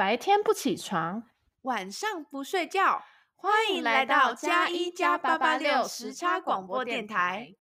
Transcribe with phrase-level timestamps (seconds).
[0.00, 1.24] 白天不起床，
[1.60, 3.02] 晚上不睡觉，
[3.36, 7.52] 欢迎来到加一加八八六时差广播电台。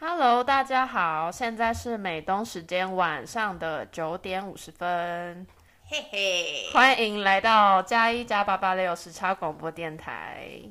[0.00, 5.46] Hello，大家好，现在是美东时间晚上的九点五十分，
[5.84, 10.62] 嘿嘿，欢迎来到加一加八八六时差广播电台。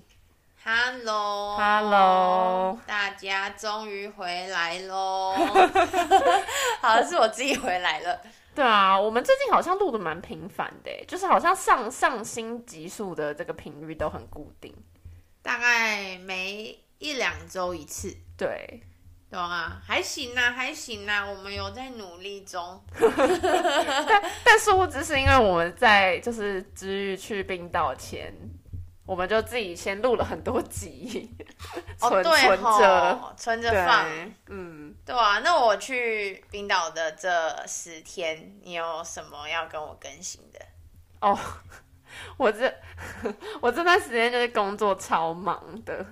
[0.70, 1.58] Hello，Hello，
[2.86, 5.34] 大家终于回来喽！
[6.84, 8.22] 好像是我自己回来了。
[8.54, 14.76] 对啊，我们最近好像录的蛮频繁的，就是好像上上新集数的这个频率都很固定，
[15.42, 18.14] 大概每一两周一次。
[18.38, 18.82] 对，
[19.32, 22.84] 懂啊，还行啊，还行啊，我们有在努力中。
[23.00, 28.34] 但但殊不知是因为我们在就是之愈去冰岛前。
[29.08, 31.34] 我们就自己先录了很多集，
[31.98, 34.06] 存存着，存着放，
[34.48, 35.40] 嗯，对啊。
[35.40, 40.60] 那我去冰岛的这十天，你有什么要跟我更新的？
[41.22, 41.40] 哦，
[42.36, 42.72] 我这
[43.62, 46.06] 我这段时间就是工作超忙的，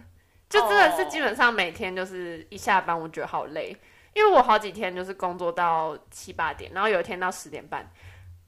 [0.50, 3.76] 就真的是基本上每天就是一下班，我觉得好累，
[4.14, 7.92] 因为我好几天就是工作到七八点，然后有一天到十点半，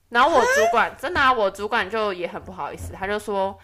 [0.08, 3.60] 然后我主管真的啊，我主管就也很不好意思，他就说。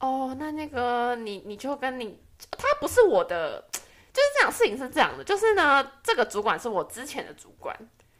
[0.00, 2.20] 哦，那那个你你就跟你
[2.52, 3.64] 他不是我的，
[4.12, 7.76] 就是这样，事情是这样的，就是呢，这个主管是我之前的主管，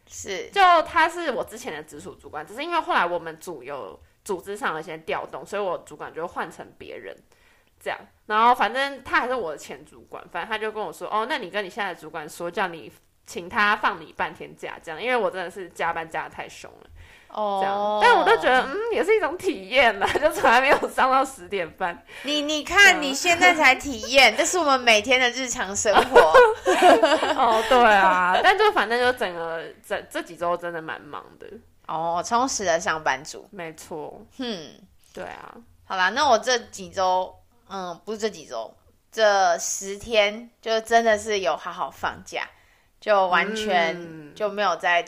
[0.07, 7.15] 是，就他是我之前的直属主管，只是因为后来我们组有组织上的一些调动，所以我主管就换成别人，
[7.79, 12.91] 这样，然后反正他还是我的前主管，反正他就跟我说，哦，那你跟你现在的主管说，叫你
[13.25, 16.89] 请他放你半天假，这样，因为我真的是加班加的太凶了。
[17.29, 22.03] 哦，这样，但我都觉得，嗯，也是一种体验啦， 就从来没有上到十点半。
[22.23, 26.19] 你你看，你现在才体验， 这是我们每天的日常生活。
[27.37, 31.47] 哦，对啊，但就反正就整个这这几周真的蛮忙的。
[31.87, 34.25] 哦，充实的上班族，没错。
[34.37, 34.71] 嗯，
[35.13, 35.53] 对啊。
[35.85, 37.35] 好啦，那我这几周，
[37.69, 38.71] 嗯，不是这几周，
[39.11, 42.47] 这十天就真的是有好好放假，
[42.99, 45.05] 就完全就没有在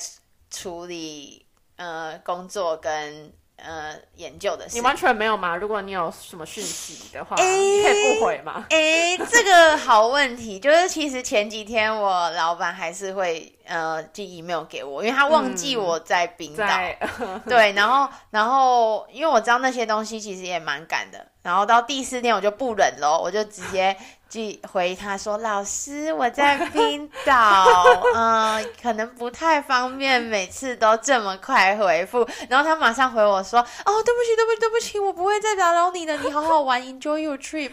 [0.49, 1.40] 处理。
[1.81, 5.55] 呃，工作跟呃研究的事，你完全没有吗？
[5.55, 8.67] 如果你有什么讯息的话，欸、你可以不回吗？
[8.69, 16.67] 哎、欸，这个好问题，就是其实前几天我老板还是会呃寄 email 给我，因为他忘记我在冰岛，
[17.19, 23.97] 嗯、 对，然后然后因为我知道那些东西其实也蛮赶的，然后到第四天我就不忍了，我就直接。
[24.31, 27.65] 寄回他说：“老师，我在冰岛，
[28.15, 36.15] 嗯、呃，可能不太方便，每次都这么快回复。”然后他马上回我说：“哦，对不起，对不起，对不起，我不会再打扰你的。
[36.19, 37.71] 你好好玩， Enjoy your trip。”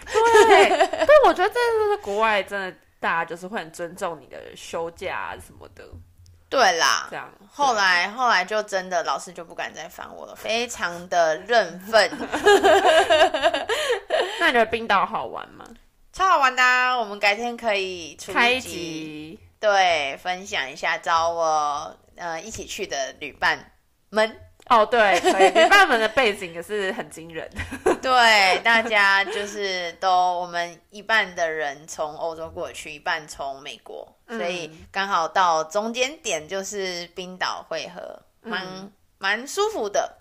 [0.48, 5.84] 对，但我觉得这就是国外真的，大家就是会很尊重你的休假啊什么的。
[6.50, 7.30] 对啦，这样。
[7.52, 12.10] 后来后来就真的老师就不敢再烦我了，非常的认份。
[14.40, 15.64] 那你觉得冰岛好玩吗？
[16.18, 23.70] 超好玩的，啊，我们改天可以出集，对，分享一下找我呃一起去的旅伴
[24.10, 24.36] 们。
[24.68, 27.48] 哦，对，可以，旅伴们的背景也是很惊人。
[28.02, 40.17] 对，大家就是都我们一半的人从欧洲过去，一半从美国，嗯，所以刚好到中间点就是冰岛会合，蛮蛮，嗯，舒服的。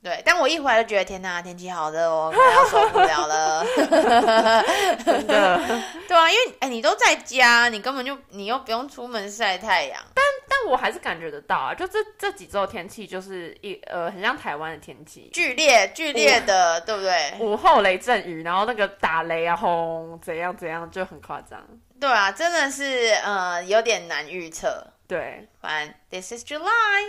[0.00, 3.64] 对，但我一回来就觉得天哪，天气好热哦，快要受不了了。
[5.04, 5.60] 真的，
[6.06, 10.00] 对啊，因为哎，你都在家，你根本就你又不用出门晒太阳。
[10.14, 17.34] 但但我还是感觉得到啊，就这这几周天气就是一呃，很像台湾的天气，剧烈剧烈的，对不对？
[17.40, 21.60] 午后雷阵雨，然后那个打雷啊，轰，怎样怎样，就很夸张。
[22.00, 24.86] 对啊，真的是呃，有点难预测。
[25.08, 26.68] 对，反正 This is July,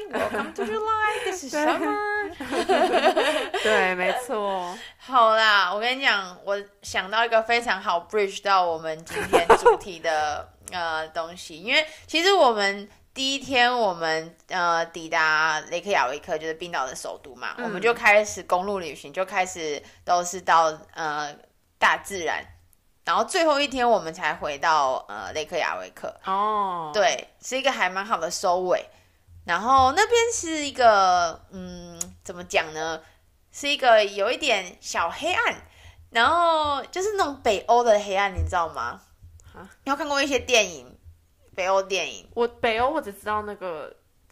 [0.09, 1.19] Welcome to July.
[1.25, 2.31] This is summer.
[3.61, 4.73] 对，没错。
[4.97, 21.35] 好啦，我跟你讲，我想到一个非常好 bridge 到我们今天主题的呃东西，因为其实我们第一天我们呃抵达雷克雅维克，就是冰岛的首都嘛，嗯、我们就开始公路旅行，就开始都是到呃
[21.77, 22.45] 大自然。
[23.09, 28.85] 然后最后一天我们才回到呃雷克雅维克哦，对，是一个还蛮好的收尾。
[29.45, 33.01] 然后那边是一个嗯，怎么讲呢？
[33.51, 35.55] 是一个有一点小黑暗，
[36.11, 39.01] 然后就是那种北欧的黑暗，你知道吗？
[39.55, 40.95] 啊，你有看过一些电影，
[41.55, 42.29] 北欧电影？
[42.35, 43.91] 我北欧我只知道那个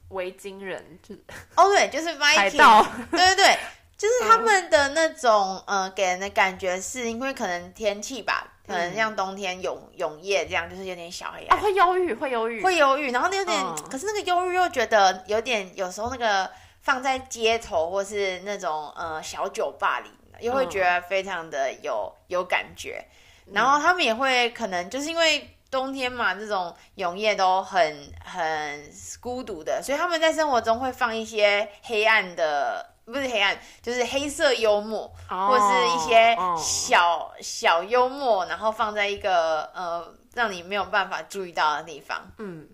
[0.09, 1.23] 维京人，就是
[1.55, 3.59] 哦对，就是 Viking，海盗，对对对，
[3.97, 8.53] 就是他们的那种呃给人的感觉是因为可能天气吧。
[8.67, 20.09] 可能像冬天永永夜这样，就是有点小黑暗，啊，会忧郁，会忧郁，会忧郁，然后那有点，嗯、可是那个忧郁又觉得有点，有时候那个放在街头或是那种呃小酒吧里，
[20.41, 23.05] 又会觉得非常的有有感觉，
[23.53, 25.53] 然后他们也会可能就是因为。
[25.69, 28.89] 冬天嘛，这种永夜都很很
[29.19, 42.31] 孤独的，所以他们在生活中会放一些黑暗的，不是黑暗，就是黑色幽默，哦、或是一些小、哦、小幽默，然后放在一个呃让你没有办法注意到的地方。
[42.37, 42.67] 嗯，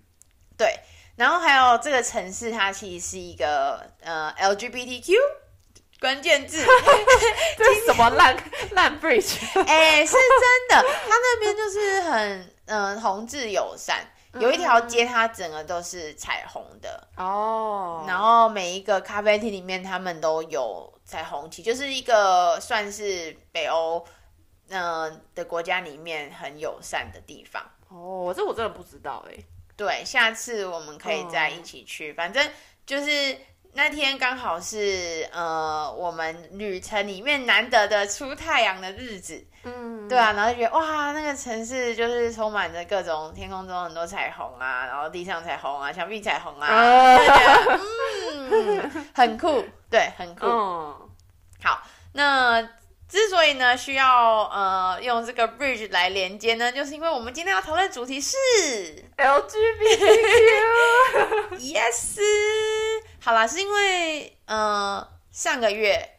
[0.58, 0.80] 对。
[1.16, 5.14] 然后还有这个城市，它其实是一个呃 LGBTQ。
[6.02, 6.58] 关键字，
[7.58, 8.36] 这是什么烂
[8.76, 9.38] 烂 bridge？
[9.66, 14.06] 哎、欸，是真的，他那边就是很嗯、呃、同志友善，
[14.40, 24.06] 有一条街它整个都是彩虹的哦，然后每一个咖啡厅里面他们都有彩虹旗，就是一个算是北欧
[24.70, 27.64] 嗯、呃、的国家里面很友善的地方。
[27.90, 29.46] 哦，这我真的不知道哎、欸，
[29.76, 32.50] 对，下次我们可以再一起去，哦、反正
[32.86, 33.38] 就是。
[33.76, 47.18] 那天刚好是呃，我们旅程里面难得的出太阳的日子，嗯，对啊，然后就觉得哇，那个城市就是充满着各种天空中很多彩虹啊，然后地上彩虹啊，墙壁彩虹啊，
[48.52, 50.46] 嗯，很酷，对，很酷。
[50.46, 51.10] 哦、
[51.64, 51.82] 好，
[52.14, 52.62] 那
[53.10, 58.38] 之所以呢需要呃用这个 bridge 来连接呢，就是因为我们今天要讨论主题是
[59.18, 59.80] LGBTQ，Yes。
[63.22, 66.18] 好啦，是因为呃上个月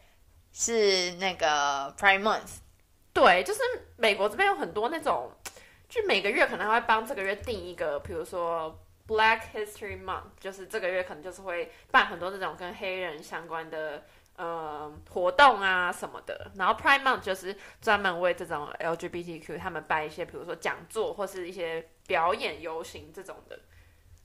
[0.53, 2.57] 是那个 Pride Month，
[3.13, 3.59] 对，就是
[3.97, 5.31] 美国这边有很多那种，
[5.87, 14.03] 就每个月可能还会帮这个月定一个，比如说 Black History Month，就是这个月可能就是会办很多这种跟黑人相关的
[14.35, 23.59] 呃活动啊什么的，然后 Pride Month 就是专门为这种 LGBTQ 他们办一些，比如说讲座或是一些表演、游行这种的。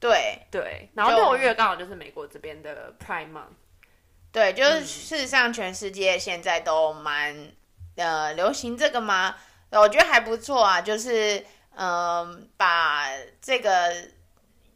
[0.01, 0.39] 对。
[0.51, 3.55] 对，然后六月刚好就是美国这边的 Prime Month
[4.33, 7.53] 对，就是事实上全世界现在都蛮
[7.95, 9.37] 呃流行这个嘛，
[9.71, 11.39] 我觉得还不错啊，就是
[11.77, 13.07] 嗯、呃、把
[13.41, 13.95] 这个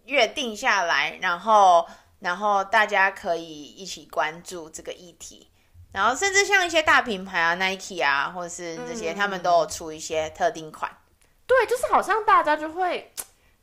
[0.04, 1.84] 月定下来，然后
[2.20, 5.50] 然后大家可以一起关注这个议题，
[5.92, 10.88] 然后甚至像一些大品牌啊，Nike 啊，或者是这些，嗯、他们都有出一些特定款，
[11.48, 13.12] 对，就是好像大家就会。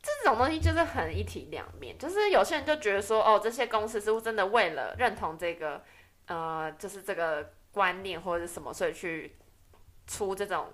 [0.02, 5.84] 这种东西就是很一体两面，就是有些人就觉得说，哦，这些公司似乎真的为了认同这个，
[6.26, 9.36] 呃，就是这个观念或者是什么，所以去
[10.08, 10.70] 出这种，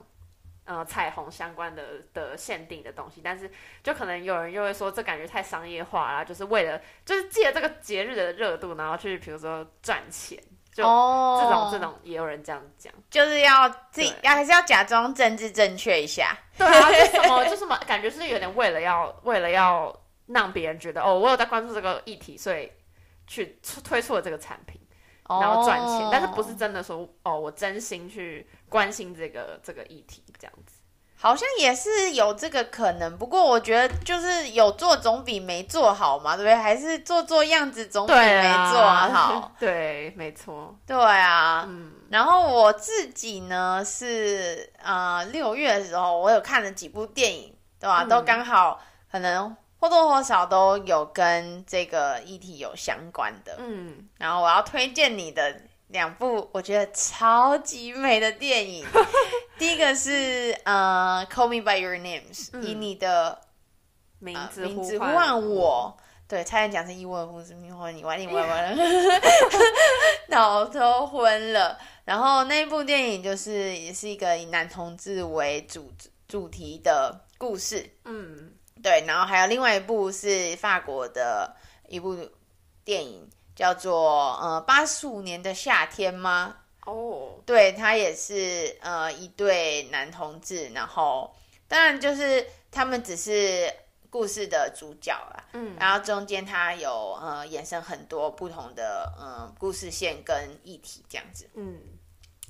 [0.64, 3.20] 呃，彩虹相关的的限定的东西。
[3.22, 3.52] 但是，
[3.84, 10.42] 就可能有人又会说，这感觉太商业化啦，就是为了就是借这个节日的热度，然后去比如说赚钱。
[10.78, 19.92] 就这种、oh, 这种也有人这样讲，就是要自己要还是要假装政治正确一下，对啊，就 什么就什么，感觉是有点为了要为了要
[20.28, 22.72] 让别人觉得哦，我有在关注这个议题，所以
[23.26, 24.80] 去推出了这个产品，
[25.28, 26.10] 然后赚钱，oh.
[26.12, 30.77] 但是不是真的说哦，我真心去关心这个这个议题这样子。
[31.20, 36.56] 好像也是有这个可能，不过我觉得就是有做总比没做好嘛，对不对？
[36.56, 39.52] 还是做做样子总比没做好。
[39.60, 40.76] 对， 没错。
[40.86, 41.92] 对啊，嗯。
[42.12, 48.04] 然后我自己呢是呃六月的时候，我有看了几部电影，对吧？
[48.04, 48.80] 嗯、都刚好
[49.12, 53.56] 可能或多或少都有跟这个议题有相关的。
[53.58, 54.08] 嗯。
[54.20, 55.62] 然后我要推荐你的。
[55.88, 58.86] 两部我觉得超级美的电影，
[59.58, 63.40] 第一个是呃《Call Me by Your Names》，以你的
[64.20, 68.84] 名字名字呼唤我，对，差点讲成英文名字，名唤你，完你完完了，
[70.28, 71.80] 脑都昏了。
[72.04, 75.90] 然后那部电影就是也是一个以男同志为主
[76.28, 78.52] 主题的故事，嗯，
[78.84, 79.06] 对。
[79.08, 81.56] 然后还有另外一部是法国的
[81.88, 82.18] 一部
[82.84, 83.30] 电影。
[83.58, 86.58] 叫做呃八十五年的夏天吗？
[86.86, 87.32] 哦，oh.
[87.44, 91.36] 对，他也是呃一对男同志，然后
[91.68, 93.68] 当然就是他们只是
[94.12, 101.82] 故事的主角啦，嗯，然后中间他有呃衍生很多不同的呃故事线跟议题这样子，嗯，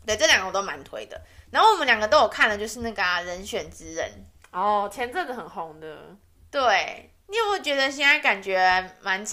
[0.06, 1.20] 对，这两个我都蛮推的。
[1.50, 4.12] 然后我们两个都有看的，就是那个、啊、人选之人
[4.52, 6.16] 哦，oh, 前阵子很红的，
[6.52, 9.26] 对，你有没有觉得现在感觉蛮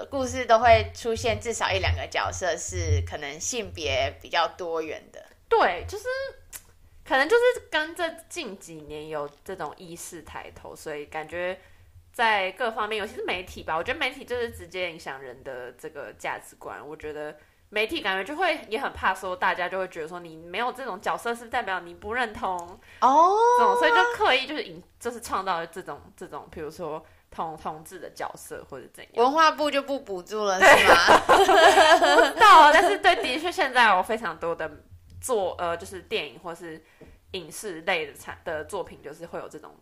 [0.00, 0.06] 长？
[0.10, 6.04] 故事都会出现至少一两个角色是可能性别比较多元的，对，就是
[7.04, 11.58] 可能就是跟这近几年有这种意识抬头，所以感觉
[12.12, 16.86] 在各方面，尤其是媒体吧，我觉得媒体就是直接影响人的这个价值观。
[16.86, 17.36] 我觉得
[17.70, 22.56] 媒体感觉就会也很怕说，大家就会觉得说你没有这种角色，是代表你不认同
[23.00, 29.12] 哦，这种，所以就刻意就是引，就是创造了这种这种，比如说同同志的角色或者怎样。
[29.24, 31.18] 文化部就不补助了是吗？
[31.26, 31.44] 不
[32.22, 34.70] 知道，但是对，的确现在有非常多的
[35.20, 36.82] 做呃，就是电影或是
[37.32, 39.74] 影视类的产的作品，就是会有这种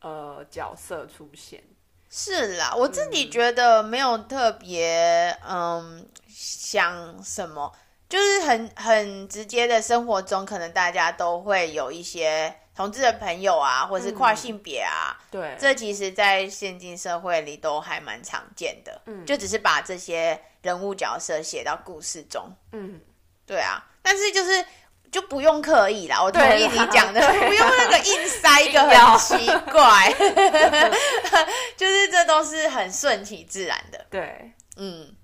[0.00, 1.62] 呃角色出现。
[2.10, 6.08] 是啦，我自己觉得没有特别嗯。
[6.40, 7.72] 想什么？
[8.08, 15.18] 就是很很直接的生活中，可能大家都会有一些同志的朋友啊，或者是跨性别啊。
[15.18, 19.02] 嗯、对，这其实，在现今社会里都还蛮常见的。
[19.06, 22.54] 嗯，就只是把这些人物角色写到故事中。
[22.70, 23.00] 嗯，
[23.44, 23.84] 对啊。
[24.00, 24.64] 但是就是
[25.10, 30.14] 就不用刻意啦，我同意你讲的，不用那个硬塞一个很奇怪。
[31.76, 34.06] 就是这都是很顺其自然的。
[34.08, 35.16] 对，嗯。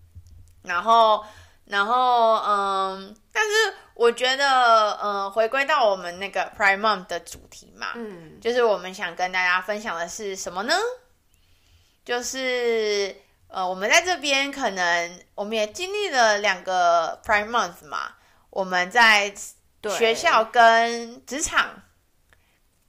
[0.64, 1.24] 然后，
[1.66, 10.74] 然后，嗯，但是我觉得，呃，回归到我们那个 Prime Month 的主题嘛，嗯，就是我们想跟大家分享的是什么呢？
[12.04, 13.16] 就是，
[13.48, 18.14] 呃，我们在这边可能我们也经历了两个 Prime Month 嘛，
[18.50, 19.34] 我们在
[19.96, 21.82] 学校跟职场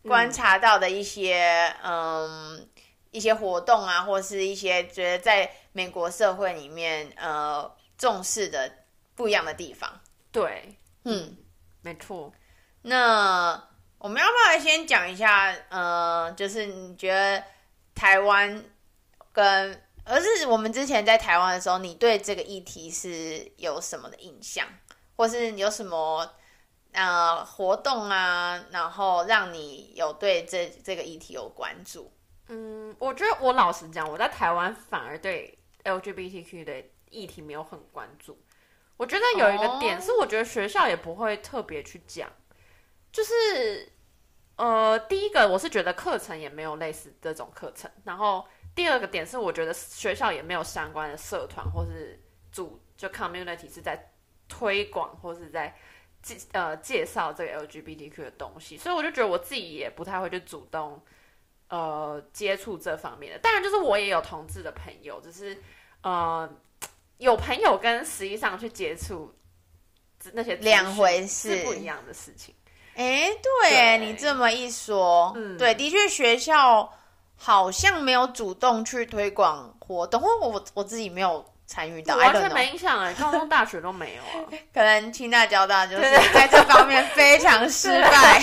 [0.03, 2.57] 观察到的一些，嗯。
[2.57, 2.69] 嗯
[3.11, 8.69] 一些活动啊，或是一些觉得在美国社会里面，呃，重视的
[9.15, 9.89] 不一样的地方。
[10.33, 11.37] 对，嗯，
[11.81, 12.33] 没错。
[12.81, 15.55] 那我们要不要先讲一下？
[15.69, 17.43] 呃，就是你觉得
[17.95, 18.63] 台湾
[19.31, 24.67] 跟，而是我们之前在台湾的时候，你对这个议题是有什么的印象，
[25.15, 26.29] 或是有什么
[26.91, 32.11] 呃活动啊，然后让你有对这这个议题有关注？
[32.47, 38.37] 嗯，我觉得我老实讲，我在台湾反而对 LGBTQ 的议题没有很关注。
[38.97, 42.29] 我觉得有一个点是，我觉得学校也不会特别去讲。
[43.11, 43.91] 就是，
[44.55, 47.89] 呃，第一个我是觉得课程也没有类似这种课程。
[48.03, 52.19] 然后第二个点是，我觉得学校也没有相关的社团或是
[52.51, 54.11] 组就 community 是在
[54.47, 55.75] 推广或是在
[56.21, 58.77] 介呃介绍这个 LGBTQ 的东西。
[58.77, 61.01] 所以我就觉得我自己也不太会去主动。
[61.67, 65.59] 呃，接触这方面的，当然就是我也有同志的朋友，只是
[66.03, 66.47] 呃，
[67.17, 69.33] 有朋友跟实际上去接触
[70.33, 72.53] 那些两回事，是不一样的事情。
[72.95, 73.29] 哎，
[73.61, 76.91] 对，对你这么一说，嗯，对，的确学校
[77.35, 81.45] 好像没有主动去推广活动，或我我自己没有。
[81.67, 84.45] 参与到完全没影响哎， 高中、大学都没有啊。
[84.71, 88.39] 可能清大、交大就是 在这方面非常失败，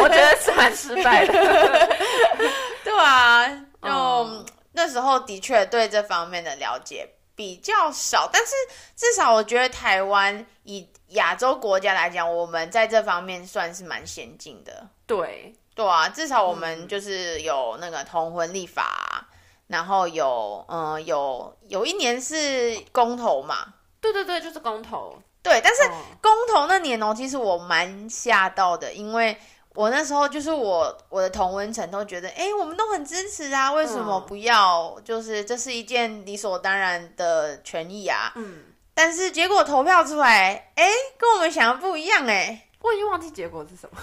[0.00, 1.32] 我觉得是蛮失败的。
[2.84, 3.48] 对啊，
[3.82, 7.08] 就、嗯、那时候的确对这方面的了解
[7.40, 8.52] 比较少，但是
[8.94, 14.86] 至少我觉得台湾以亚洲国家来讲，我们在这方面算是蛮先进的。
[15.06, 19.26] 对，对啊，至少我们就是有那个同婚立法。
[19.68, 23.72] 然后有，嗯、呃，有有一年是公投嘛？
[24.02, 25.16] 对对对，就是公投。
[25.42, 25.82] 对，但是
[26.20, 29.34] 公投那年哦，其实我蛮吓到的，因为
[29.74, 34.94] 我那时候就是我我的同温层都觉得，哎，我们都很支持啊，为什么不要？
[34.96, 38.32] 嗯、就是这是一件理所当然的权益啊。
[38.34, 38.64] 嗯。
[38.94, 42.68] 但是结果投票出来，哎，跟我们想的不一样哎。
[42.80, 43.98] 我已经忘记结果是什么，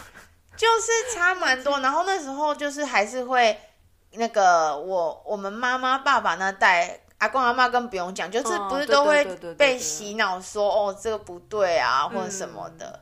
[0.56, 1.80] 就是差蛮多。
[1.82, 3.60] 然后那时候就是还是会。
[4.12, 9.24] 那个我我们妈妈爸爸那代阿公阿妈更不用讲，就是不是都会
[9.58, 13.00] 被洗脑说哦，这个不对啊或者什么的，嗯、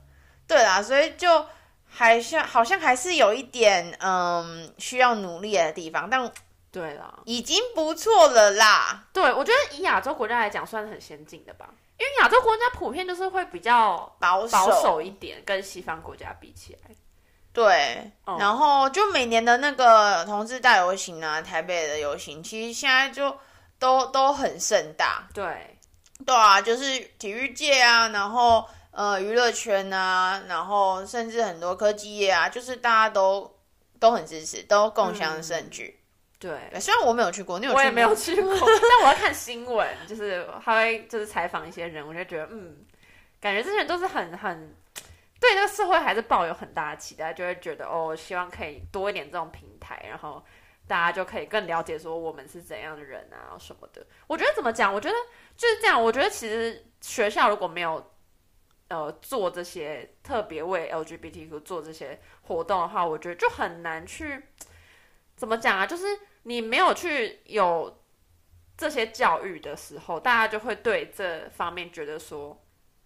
[0.48, 1.46] 对啦，所以就
[1.96, 6.30] 还像好像还是有一点嗯需要努力的地方，但
[6.70, 9.06] 对了，已经不错了啦。
[9.14, 16.94] 对，我觉得以亚洲国家来讲算是很先进的吧，因为亚洲国家普遍就是会比较保守保守一点，跟西方国家比起来。
[17.54, 23.34] 对，嗯、然后就每年的那个同志大游行啊，台北的游行，其实现在就
[23.80, 25.26] 都都很盛大。
[25.34, 25.78] 对，
[26.26, 33.60] 对啊，就是体育界啊，然后呃娱乐圈啊，然后甚至很多科技业啊，就是大家都
[34.00, 36.00] 都很支持，都共襄盛举。
[36.00, 36.02] 嗯、
[36.40, 37.74] 对，虽然我没有去过，你有？
[37.74, 42.86] 我也没有去过，但我要看新闻，就是还会就是采访一些人，我就觉得嗯，
[43.40, 44.76] 感觉这些人都是很很。
[45.38, 50.42] 对这个社会还是抱有很大的期待，就会觉得哦，希望可以多一点这种平台，然后
[50.88, 54.04] 大家就可以更了解说我们是怎样的人啊什么的。
[54.28, 54.92] 我觉得怎么讲？
[54.92, 55.16] 我觉得
[55.58, 56.02] 就是这样。
[56.02, 58.04] 我觉得其实学校如果没有
[58.90, 64.44] 呃做这些特别为 LGBTQ 做这些活动的话，我觉得就很难去
[65.36, 65.86] 怎么讲啊？
[65.86, 66.06] 就是
[66.44, 68.02] 你没有去有
[68.78, 72.62] 这些教育的时候，大家就会对这方面觉得说。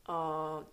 [0.06, 0.66] 呃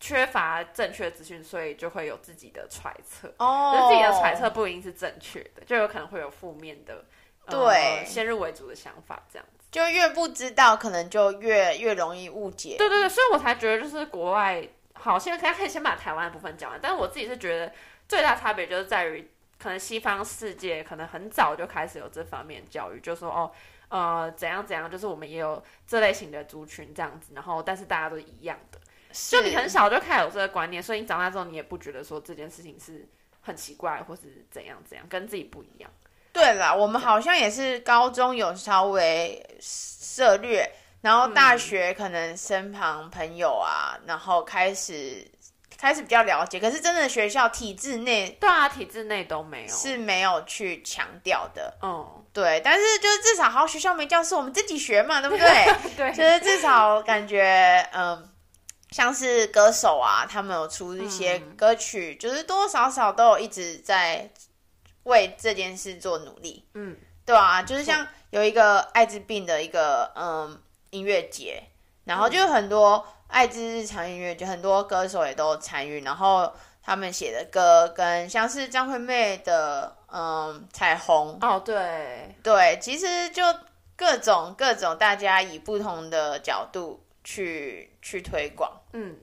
[0.00, 3.34] 缺乏正确资讯，所以就会有自己的揣测。
[3.38, 7.04] 哦，可是自己的揣测不一定是正确的，就有可能会有负面的，
[7.50, 9.57] 对，呃、先入为主的想法，这样子。
[9.70, 12.76] 就越不知道，可能就越越容易误解。
[12.78, 16.80] 对对对，所以我才觉得就是国外好，现在可以可以先把台湾的部分讲完。
[16.82, 17.72] 但是我自己是觉得
[18.08, 23.52] 最大差别就是在于，可能西方世界可能很早就开始有这方面教育，就说哦，
[23.88, 28.78] 呃，怎样怎样，就是我们也有这类型的族群这样子，然后但是大家都一样的，
[29.12, 33.06] 就你很小就开始有这个观念，所以你长大之后你也不觉得说这件事情是
[33.42, 35.90] 很奇怪或是怎样怎样，跟自己不一样。
[36.38, 45.28] 对啦，我们好像也是高中有稍微涉略，然后大学可能身旁朋友啊，嗯、然后开始
[45.76, 46.60] 开始比较了解。
[46.60, 51.76] 可是真的学校体制内，对啊，体制内都没有，是没有去强调的。
[51.82, 52.62] 嗯，对。
[52.64, 55.66] 但是就是至少好，学校没教室，我们自己学嘛，对不对？
[55.96, 56.12] 对。
[56.12, 58.28] 就是至少感觉，嗯，
[58.92, 64.30] 像是歌手啊，他们有出一些歌曲，嗯、就是多多少少都有一直在。
[65.08, 70.60] 为这件事做努力，嗯，对啊，就是像有一个艾滋病的一个嗯
[70.90, 71.62] 音乐节，
[72.04, 82.34] 然后就很多艾滋日常音乐，就很多歌手也都参与，然后他们写的歌跟像是张惠妹的嗯彩虹哦，对。
[82.42, 83.42] 对，其实就
[83.96, 89.16] 各种各种大家以不同的角度去去推广，嗯。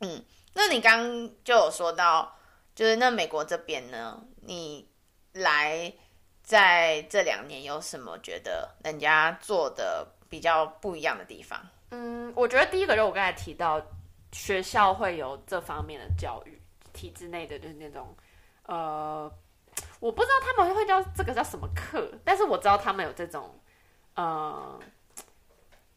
[0.00, 0.24] 嗯，
[0.54, 2.36] 那你刚刚就有说到，
[2.74, 4.88] 就是那美国这边呢，你。
[5.34, 5.92] 来，
[6.42, 11.60] 在这两年有什么觉得人家做的比较不一样的地方？
[11.90, 13.80] 嗯，我觉得第一个就是我刚才提到，
[14.32, 16.60] 学校会有这方面的教育，
[16.92, 18.14] 体制内的就是那种，
[18.64, 19.30] 呃，
[20.00, 23.58] 我不知道他们会叫这个叫什么课，但是我知道他们有这种，
[24.14, 24.78] 呃，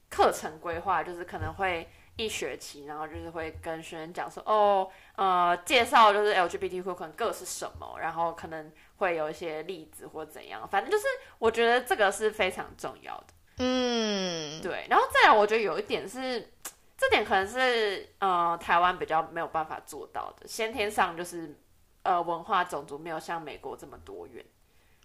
[0.10, 1.90] 课程规划，就是可能会。
[2.20, 11.06] 一学期，然后就是会跟学生讲说，哦，呃，介绍就是 LGBTQ 可能各是什么，然后可能会有一些例子或怎样，反正就是
[11.40, 13.28] 我觉得这个是非常重要的。
[13.60, 14.86] 嗯，对。
[14.90, 16.52] 然后再来，我觉得有一点是，
[16.98, 21.58] 这点可能是呃台湾比较没有办法做到的，先天上就是
[22.04, 24.46] 呃文化种族没有像美国这么多元。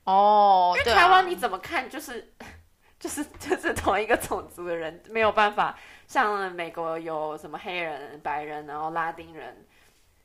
[0.05, 2.33] 哦，因为台湾你怎么看就是。
[3.03, 5.77] 就是 就是同一个种族的人没有办法
[6.07, 9.67] 像美国有什么黑人、白人，然后拉丁人，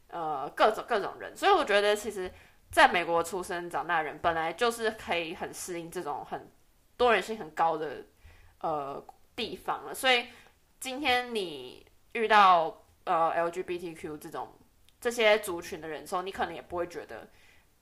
[0.10, 2.32] 呃，各种各种人，所以我觉得其实
[2.72, 6.52] 在美国出生长大的人本来就是可以很适应这种很
[6.96, 8.06] 多人性很高的
[8.62, 9.04] 呃
[9.36, 9.94] 地方了。
[9.94, 10.28] 所以
[10.80, 14.54] 今天你遇到呃 LGBTQ 这种
[15.00, 17.28] 这些族群的人的时候，你可能也不会觉得。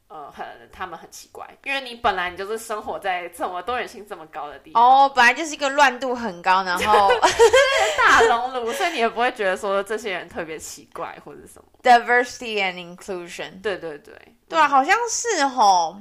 [0.08, 7.10] 呃，很他们很奇怪，因为你本来你就是生活在这么多元性这么高的地方，哦，本来就是一个乱度很高，然后
[7.98, 11.68] 大熔炉，所以你也不会觉得说这些人特别奇怪或者什么。
[11.82, 14.14] Diversity and inclusion，对对对，
[14.48, 15.98] 对啊，好像是吼，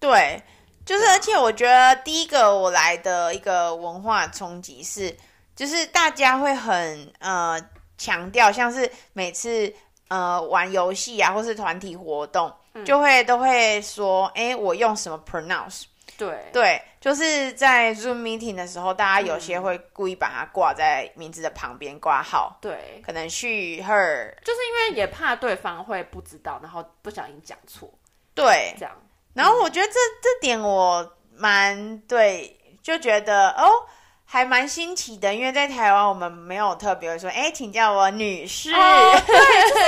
[0.00, 0.42] 对，
[0.84, 5.16] 就是而且我觉得第一个我来的一个文化冲击是，
[5.54, 7.56] 就是大家会很呃
[7.96, 9.72] 强调，像是每次
[10.08, 12.52] 呃玩游戏啊，或是团体活动。
[12.82, 15.84] 就会都会说，哎，我用什么 pronounce？
[16.16, 22.56] 对对，就是在 Zoom meeting 的时候，大家有些会故意把它挂在名字的旁边挂号。
[22.60, 27.92] 对，可能 she her，就是因为也怕对方会不知道，然后不小心讲错。
[28.34, 28.94] 对，这样。
[29.34, 33.68] 然后我觉得这这点我蛮对，就觉得哦。
[34.34, 38.72] 还蛮新奇的，因为在台湾我们没有特别说，哎，请叫我女士。
[38.72, 39.32] 哦、对，
[39.64, 39.84] 就是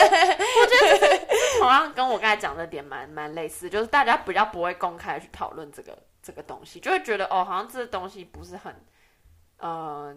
[0.61, 1.27] 我觉得
[1.59, 8.73] 同样跟我刚才讲的点蛮蛮类似，就是大家比较不会公开去讨论这个这个东西，就会觉得哦，好像这个东西不是很，
[9.59, 10.17] 嗯、呃。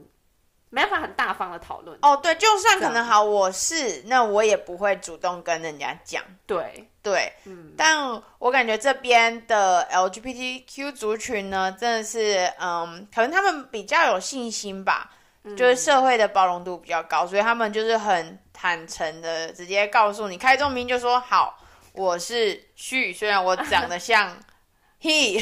[0.69, 1.97] 没办法很大方的讨论。
[2.01, 6.87] 哦，对，就算可能好，我是那我也不会主动跟人家讲，对。
[7.01, 15.09] 对，嗯，但我感觉这边的 LGBTQ 族群呢，真的是，嗯，可能他们比较有信心吧，
[15.43, 21.57] 嗯、就是社会的包容度比较高，所以他们就是很坦诚的直接告诉你，开宗明就说好，
[21.93, 24.37] 我是 she，虽然我长得像
[25.01, 25.41] he，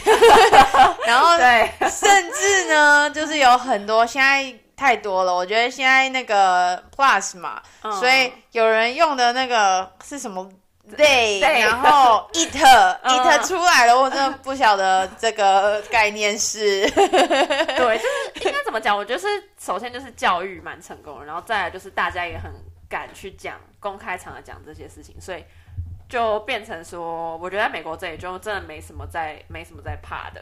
[1.06, 4.56] 然后对，甚至呢，就是有很多现在。
[4.78, 10.48] 太多了，我觉得现在那个 plus 嘛，嗯、所以有人用的那个是什么
[10.96, 16.88] they，然后 it、嗯、it 出来了，我真的不晓得这个概念是。
[16.92, 18.96] 对，就是应该怎么讲？
[18.96, 19.28] 我觉得是
[19.60, 22.54] 首先就是教育蛮成功的，然后再来就是大家也很
[22.88, 25.44] 敢去讲公开场合讲这些事情，所以
[26.08, 30.42] 就变成说，我觉得在美国这里就真的没什么在没什么在怕的。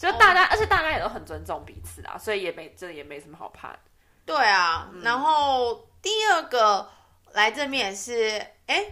[0.00, 3.78] 就大家，哦、而且大家也都很尊重彼此啊，所以也没这也没什么好怕的。
[4.24, 6.88] 对啊，嗯、然后第二个
[7.32, 8.86] 来这边也是，哎，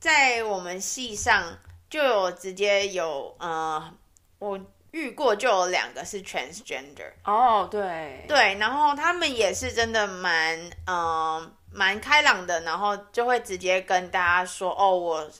[0.00, 1.56] 在我们系上
[1.88, 3.94] 就有直接有呃，
[4.40, 4.58] 我
[4.90, 15.30] 遇过就有两个是 transgender 哦，对对，然后他们也是真的蛮嗯、呃、蛮开朗的，然后就会直接跟大家说哦我。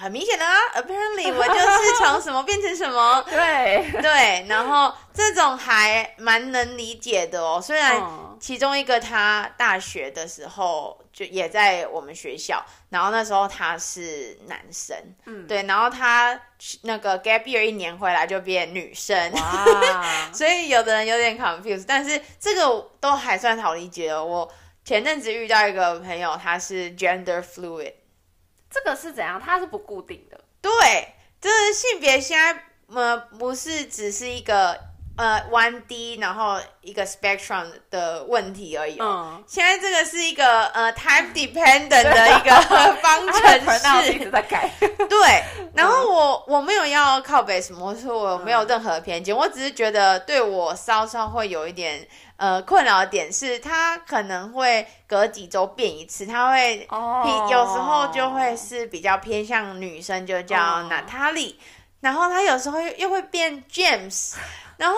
[0.00, 7.60] 很明显的啊，apparently 我就是从什么变成什么， 对对，然后这种还蛮能理解的哦。
[7.62, 8.02] 虽然
[8.40, 16.40] 其中一个他大学的时候就也在我们学校，然后那时候他是男生，嗯，对，然后他
[16.82, 19.64] 那个 gap year 一年回来就变女生，哇，
[20.32, 24.24] 所以有的人有点 confused，但是这个都还算好理解哦。
[24.24, 24.50] 我
[24.82, 27.92] 前阵子遇到一个朋友，他是 gender fluid。
[28.70, 29.40] 这个是怎样？
[29.40, 30.40] 它是不固定的。
[30.60, 34.78] 对，就是性别现在呃不是只是一个
[35.16, 38.96] 呃 one D，然后一个 spectrum 的问题而已。
[39.00, 42.50] 嗯，现在这个是一个呃 time dependent 的一个
[43.02, 44.12] 方程式。
[44.12, 44.70] 一直在改。
[45.08, 45.44] 对，
[45.74, 52.06] 然后我我没有要靠北什么，我说我没有任何偏见，嗯，我只是觉得对我稍稍会有一点。
[52.36, 57.52] 呃，困扰的点是，它可能会隔几周变一次，它会，oh.
[57.52, 61.60] 有时候就会是比较偏向女生，就叫娜塔莉，
[62.00, 64.36] 然后它有时候又又会变 James，
[64.80, 64.96] 然后，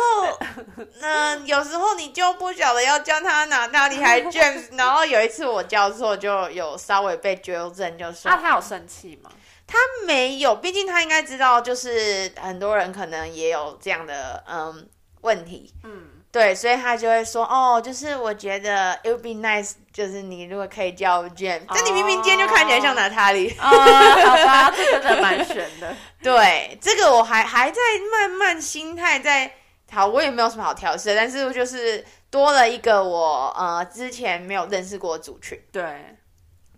[0.79, 9.31] 嗯、呃，有时候你就不晓得要叫他哪塔里还是 James， 然后有一次我叫错，就有稍微被纠正，就说，那他有生气吗？
[9.67, 14.89] 他没有，毕竟他应该知道，就是很多人可能也有这样的嗯
[15.23, 16.11] 问题，嗯。
[16.33, 21.87] 对，所以他就会说，哦，就是我觉得 it would be nice，就是你如果可以叫 Jane，但、oh.
[21.87, 23.51] 你明明今天就看起来像娜塔莉。
[23.59, 23.81] 啊、oh,
[24.29, 25.95] 好吧，这个真的蛮悬的。
[26.25, 27.79] 对，这个我还还在
[28.11, 29.53] 慢慢心态在
[29.93, 35.61] 好，我也没有什么好调试的，但是就是多了一个我呃之前没有认识过的族群。
[35.71, 36.17] 对，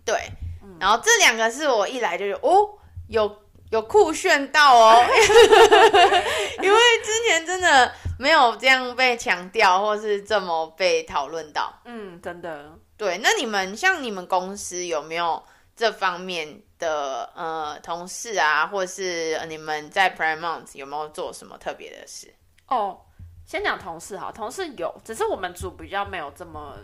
[0.03, 0.15] 对，
[0.61, 2.69] 嗯、然后这两个是我一来就有哦
[3.07, 5.01] 有有酷炫到哦，
[6.61, 7.91] 因为之前真的。
[8.17, 11.69] 没有这样被强调，或是这么被讨论到。
[11.83, 12.71] 嗯，真的。
[12.95, 15.43] 对，那你们像你们公司有没有
[15.75, 22.33] 这方面的呃同事啊，或是你们在 Paramount 有没有做什么特别的事？
[22.69, 22.97] 哦，
[23.45, 26.75] 先讲同事哈，同事有，只是我们组比较没有这么，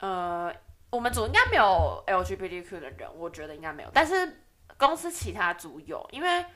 [0.00, 0.50] 呃，
[0.90, 4.44] 我们组应该没有 LGBTQ 的人，我觉得应该没有，但是
[4.78, 6.46] 公司其他组有，因为。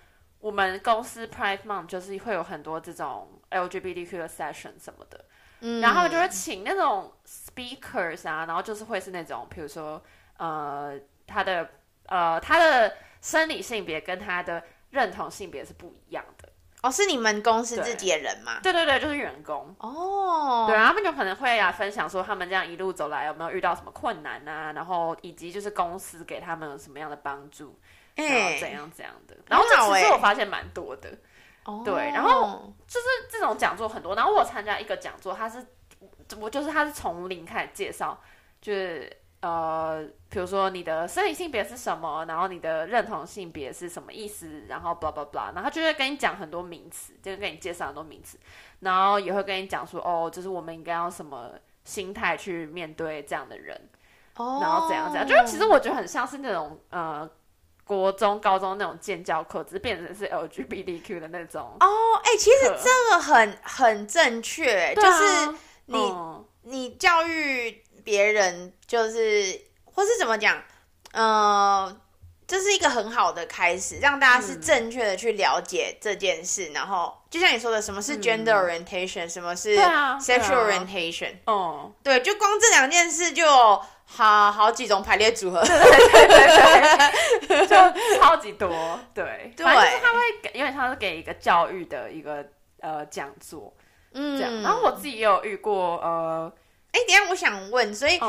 [0.42, 5.24] 我们公司 Pride Month 就是会有很多这种 LGBTQ 的 session 什么的，
[5.60, 10.02] 嗯，然后就是请那种 speakers 啊，然后就是会是那种，比如说，
[10.38, 11.70] 呃，他的
[12.06, 16.48] 呃他的生理性别跟他的认同性别是不一样的。
[16.82, 18.60] 哦，是你们公司自己的人吗？
[18.62, 19.74] 对对对，就是员工。
[19.78, 27.78] 哦，对，他们就可能会啊分享说他们这样一路走来有没有遇到什么困难啊，然后以及就是公司给他们有什么样的帮助。
[28.14, 31.08] 然后怎样怎样的，欸、然后这其实我发现蛮多的，
[31.64, 35.66] 欸、对，然后就是这种讲座很多，然后我参加一个讲座，他是
[36.38, 38.20] 我就是他是从零开始介绍，
[38.60, 39.10] 就是
[39.42, 48.38] 呃，比如说你的生理性别是什么，然后你的认同性别是什么意思，然后 blah blah blah，然后他就会跟你讲很多名词，就跟你介绍很多名词，
[48.80, 51.50] 然后也会跟你讲说，哦，就是我们应该要什么
[51.84, 53.88] 心态去面对这样的人，
[54.36, 57.28] 哦，然后怎样怎样，就是其实我觉得很像是那种呃。
[57.84, 61.86] 国中、高中那种建教课，只是变成是 LGBTQ 的那种哦。
[62.22, 70.62] 哎、欸，其实这个很很正确，啊、就是你、嗯、你教育别人，就是或是怎么讲，
[71.12, 71.96] 呃，
[72.46, 76.68] 这是一个很好的开始，让大家是正确的去了解这件事。
[76.68, 83.44] 嗯、然后，就像你说的，什么是 gender orientation，、嗯、什么是 sexual orientation，哦，对，就光这两件事就。
[84.04, 88.68] 好好几种排列组合，对对对对对，就超级多，
[89.14, 92.44] 对对， 反正就是他会给，因为他是给一个教育的一个
[92.80, 93.72] 呃讲座，
[94.12, 94.60] 嗯，这样。
[94.60, 96.52] 然后我自己也有遇过，呃，
[96.92, 98.20] 哎，等下我想问，所以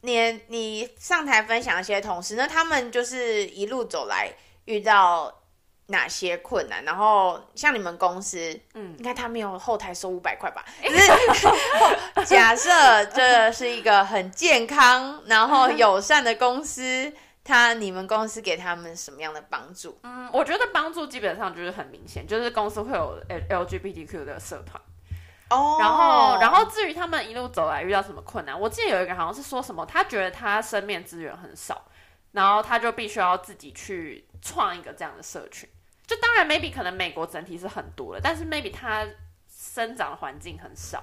[0.00, 4.32] 你、嗯、你上台分享一些同事，那他们就是一路走来
[4.64, 5.40] 遇到。
[5.88, 6.82] 哪些困难？
[6.82, 10.64] 然后像你们公司，嗯，应该他没有后台收五百块吧？
[10.80, 12.70] 只是假设
[13.04, 17.12] 这是一个很健康、然后友善的公司，
[17.44, 19.98] 他你们公司给他们什么样的帮助？
[20.04, 24.80] 嗯，我觉得帮助基本上就是很明显，就是公司会有 LGBTQ 的社团
[25.54, 25.76] 哦。
[25.78, 31.84] 然后，然后至于他们一路走来遇到什么困难，我记得有一个好像是说什么，他觉得他身边资源很少，
[32.32, 35.68] 然后他就必须要自己去创一个这样的社群。
[36.06, 39.06] 就当然，maybe 可能美国整体是很多的，但是 maybe 他
[39.48, 41.02] 生长的环境很少，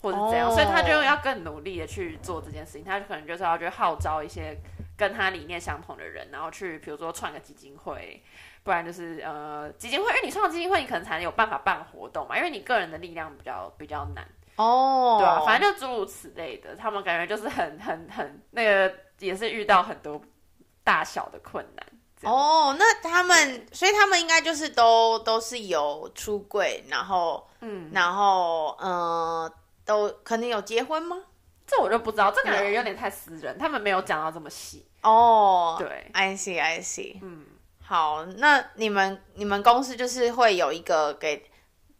[0.00, 2.84] 或者怎样，所以他就要更努力的去做这件事情。
[2.84, 4.56] 他可能就是要去号召一些
[4.96, 8.22] 跟他理念相同的人，然后去比如说创个基金会，
[8.62, 14.26] 不然就是呃基金会，因为你创基金会，你可能才有办法办活动嘛，因为你个人的力量比较比较难
[14.56, 20.20] 哦，对啊，反正就诸如此类的，他们感觉就是很很很那个，也是遇到很多
[20.84, 21.86] 大小的困难。
[22.24, 29.52] 哦，那他们，所以他们应该就是都都是有出柜，然后嗯，然后嗯、呃，
[29.84, 31.16] 都可能有结婚吗？
[31.72, 34.86] 这我就不知道，这感觉有点太私人，他们没有讲到这么细。
[35.02, 37.18] 哦，对，I see, I see。
[37.22, 37.46] 嗯，
[37.82, 41.44] 好，那你们你们公司就是会有一个给，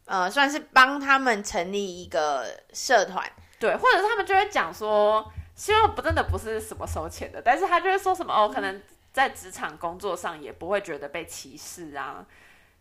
[0.05, 3.27] 呃，算是帮他们成立一个社团，
[3.59, 8.81] 对，或者是他们就会讲说，希望不真的不是什么收钱的，但是他就会说什么哦，可能。
[9.13, 12.25] 在职场工作上也不会觉得被歧视啊，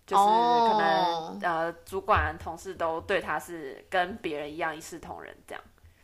[0.06, 1.42] 就是可能、oh.
[1.42, 5.62] 呃，主管同事都对他是跟别人一样一视同仁这样。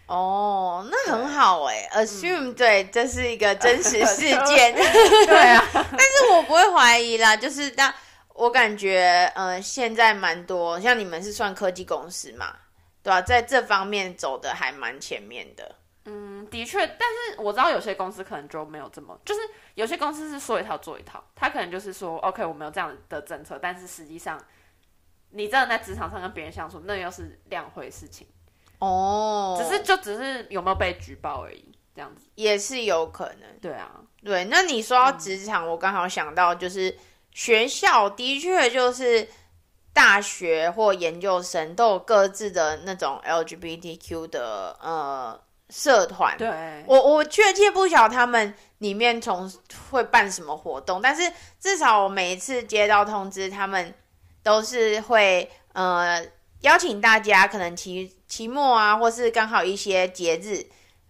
[0.08, 4.74] 哦，那很好哎、欸、，assume、嗯、对，这是一个真实 事件，
[5.26, 5.62] 对啊。
[5.72, 7.92] 但是我不会怀疑啦，就是当
[8.34, 12.56] 我感觉呃，现在蛮多像你们是算科技公司嘛，
[13.02, 13.20] 对吧、啊？
[13.22, 15.74] 在这方面走的还蛮前面的。
[16.06, 19.40] 嗯，的确，但是我知道有些公司可能就没有这么，就是
[19.74, 24.42] 有些公司是说一套做一套，他可能就是说，OK，我们有这样的政策，但是实际上
[25.32, 28.26] 你真的在职场上跟别人相处，那又是两回事情
[28.78, 29.58] 哦。
[29.60, 31.64] 只是就只是有没有被举报而已，
[31.94, 33.58] 这样子也是有可能。
[33.60, 33.90] 对啊，
[34.24, 34.44] 对。
[34.44, 36.96] 那你说到职场，嗯、我刚好想到就是
[37.32, 39.28] 学校的确就是
[39.92, 45.40] 大学或研究生都有各自的那种 LGBTQ 的呃。
[45.70, 46.48] 社团，对，
[46.86, 49.46] 我我确切不晓得他们里面从
[49.90, 53.92] 会办什么活动，但是至少我每一次接到通知，他们
[54.42, 56.24] 都是会呃
[56.62, 60.66] 邀请大家，可能期期末啊，或是刚好一些节日，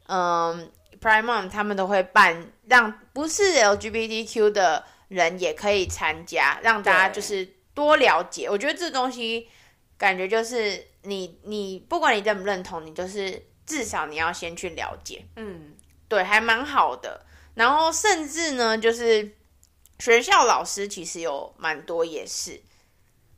[0.06, 0.68] 嗯、呃、
[1.00, 8.48] Pride Month 他们都会办，让不是 LGBTQ 的人也可以参加，让大家就是多了解。
[8.48, 9.48] 我觉得这东西
[9.96, 13.44] 感觉就是你你不管你认不认同，你就是。
[13.68, 15.76] 至少你要先去了解，嗯，
[16.08, 17.26] 对，还蛮好的。
[17.52, 19.36] 然后甚至呢，就是
[19.98, 22.58] 学校老师其实有蛮多也是。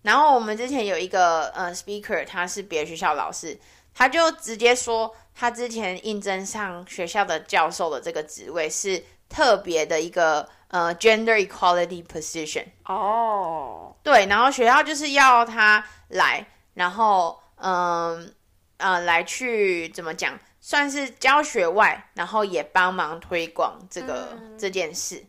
[0.02, 3.58] 然后我们之前有一个呃 speaker，他是别的学校老师，
[3.94, 12.64] 他就直接说，他之前应征上学校的教授的这个职位是特别的一个呃 gender equality position。
[12.84, 18.34] 哦，对，然后学校就是要他来，然后嗯。
[18.82, 25.22] 呃，来去怎么讲，算是教学外，然后也帮忙推广这个、嗯、这件事。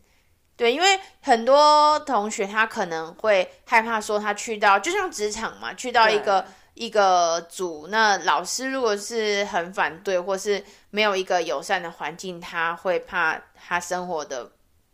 [0.61, 6.45] 对，因为很多同学他可能会害怕说，他去到就像职场嘛，去到一个
[6.75, 14.51] 一个组，那老师如果是很反对，或是没有一个友善的环境，他会怕他生活的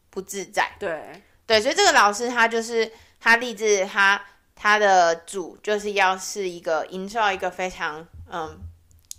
[0.10, 0.72] 不自在。
[0.80, 4.24] 对对，所以这个老师他就是他立志他
[4.56, 8.08] 他的组就是要是一个营造一个非常。
[8.32, 8.58] 嗯，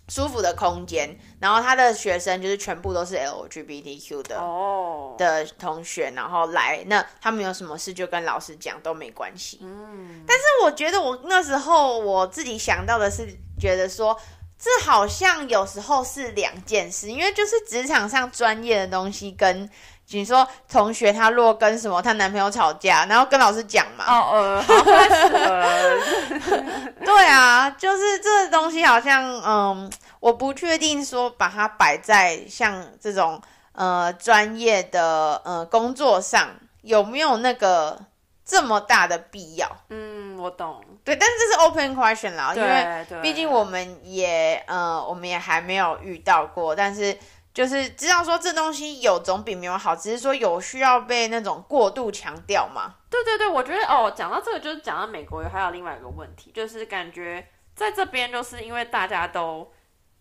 [0.08, 5.18] 舒服的空间，然后他的学生就是全部都是 LGBTQ 的哦、oh.
[5.18, 9.58] 的同学，然后来，那他们有什么事就跟老师讲都没关系。
[9.62, 13.28] 嗯，但是我觉得我那时候我自己想到的是，
[13.60, 14.18] 觉得说
[14.58, 19.68] 这好像有时候是两件事，因为就是职场上专业的东西跟。
[20.10, 24.04] 你说同学她若跟什么她男朋友吵架，然后跟老师讲嘛？
[24.06, 26.92] 哦呃，好开始了。
[27.04, 29.90] 对啊，就是这东西好像嗯，
[30.20, 33.40] 我不确定说把它摆在像这种
[33.72, 36.48] 呃专业的呃工作上
[36.82, 37.98] 有没有那个
[38.46, 39.70] 这么大的必要？
[39.90, 40.82] 嗯，我懂。
[41.04, 47.14] 对，但是这是 open question 啦，因为毕竟我们也呃我们也还没有遇到过，但是。
[47.58, 52.94] 就是知道说这东西有总比没有好，只是说有需要被那种过度强调嘛。
[53.10, 57.44] 对对对，我觉得哦，讲到这个就是讲到美国还有另外一个问题，就是感觉
[57.74, 59.72] 在这边就是因为大家都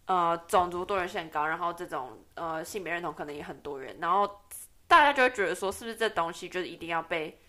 [0.08, 4.28] 呃种族多元性高，然后这种呃性别认同可能也很多元，然后
[4.88, 7.40] 大家就会觉得说是不是这东西就是一定要被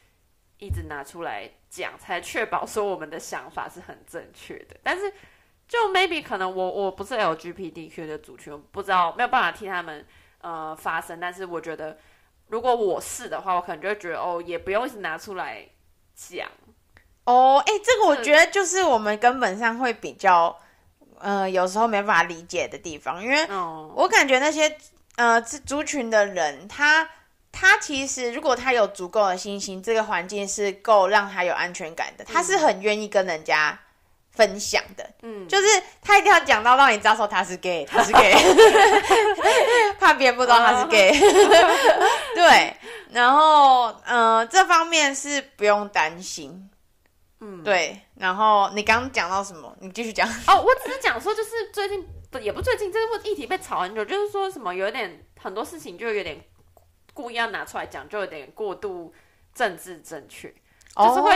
[0.59, 5.11] 一直拿出来讲，才确保说我们的想法是很正确的，但是。
[5.68, 10.07] 就 maybe 可能我我不是 LGBTQ 的族群，我不知道没有办法替他们
[10.40, 11.98] 呃发声，但是我觉得
[12.46, 15.68] 如果我是的话，我可能就会觉得哦，也不用一直拿出来
[16.14, 16.48] 讲
[17.24, 17.62] 哦。
[17.66, 20.59] 哎、欸，这个我觉得就是我们根本上会比较
[21.18, 23.46] 呃有时候没办法理解的地方，因为
[23.94, 24.74] 我感觉那些
[25.16, 27.07] 呃族群的人，他
[27.52, 33.78] 他其实如果他有足够的信心，这个环境是够让他有安全感的，他是很愿意跟人家。
[34.38, 35.66] 分享的，嗯，就是
[36.01, 38.33] 他一定要讲到让你知道说他是 gay， 他是 gay，
[39.98, 41.11] 怕别人不知道他是 gay，
[42.37, 42.72] 对，
[43.11, 46.70] 然后呃这方面是不用担心，
[47.40, 49.77] 嗯，对，然后你刚刚讲到什么？
[49.81, 50.29] 你继续讲。
[50.46, 56.40] 哦，我只是讲说，就是最近不也不最近，这个议题被炒很久，就是说什么有点很多事情就有点
[57.12, 59.12] 故意要拿出来讲，就有点过度
[59.53, 60.48] 政治正确，
[60.96, 61.33] 就是会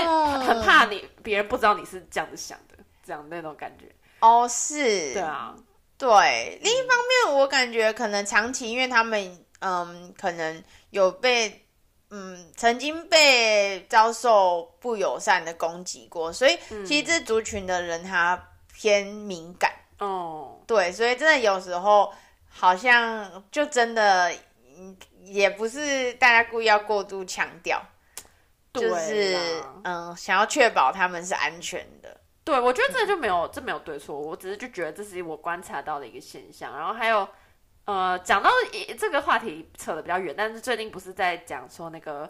[0.46, 2.71] 很怕你别人不知道你是这样子想的。
[3.02, 3.86] 这样那种感觉
[4.20, 5.54] 哦，是，对啊，
[5.98, 6.58] 对。
[6.62, 11.66] 另一方面，我感觉可能长期，因为他们嗯，可能有被
[12.10, 18.40] 嗯曾经被遭受不友善的攻击过，所以其实这族群的人他
[18.72, 20.60] 偏敏感哦。
[20.66, 22.12] 对，所以真的有时候
[22.48, 24.32] 好像就真的
[25.24, 27.82] 也不是大家故意要过度强调，
[28.72, 29.36] 就是
[29.82, 32.16] 嗯，想要确保他们是安全的。
[32.44, 36.76] 对，我觉得这就没有，这没有对错，我只是就觉得这是我观察到的一个现象。
[36.76, 37.28] 然后还有，
[37.84, 38.50] 呃，讲到
[38.98, 42.28] 这个话题扯得比较远，但是最近不是在讲说那个，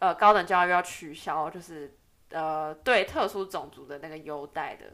[0.00, 1.96] 呃，高等教育要取消，就是
[2.30, 4.84] 呃，对特殊种族的那个优待的。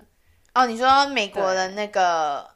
[0.55, 2.49] 哦，你说美国的那个，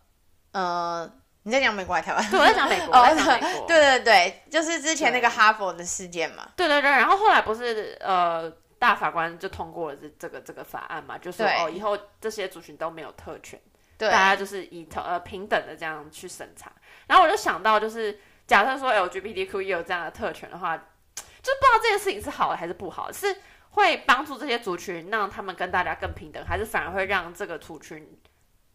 [0.52, 1.10] 呃，
[1.42, 2.30] 你在讲美国还是台湾？
[2.30, 2.94] 对，我在讲美国。
[2.94, 3.64] 哦。
[3.66, 6.48] 对对对，就是之前那个哈佛的事件嘛。
[6.54, 8.52] 对对对，然后后来不是呃。
[8.82, 13.56] 大法官就通过了这这个这个法案嘛，就说哦，以后这些族群都没有特权，
[13.96, 16.72] 对，大家就是以呃平等的这样去审查。
[17.06, 20.82] 然后我就想到，就是假设说 LGBTQ 也有这样的特权的话，就
[21.14, 23.36] 不知道这件事情是好的还是不好，是
[23.70, 28.18] 会帮助这些族群让他们跟大家更平等，还是反而会让这个族群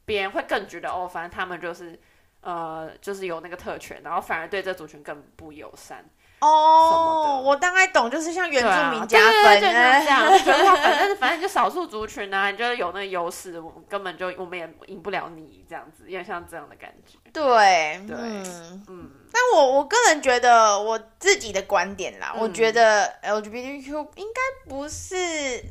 [0.06, 2.00] 别人会更觉得哦，反正他们就是
[2.39, 6.06] 呃就是有那个特权，然后反而对这族群更不友善。
[6.39, 17.17] 哦，我大概懂，就是像原住民加分，对啊，就是这样，就觉得 他反正反正就少数族群啊，你觉得有那个优势，我们根本就我们也赢不了你这样子，有点像这样的感觉。
[17.34, 19.12] 对，对，嗯嗯。
[19.32, 25.63] 但我我个人觉得我自己的观点啦，嗯、我觉得 LGBTQ 应该不是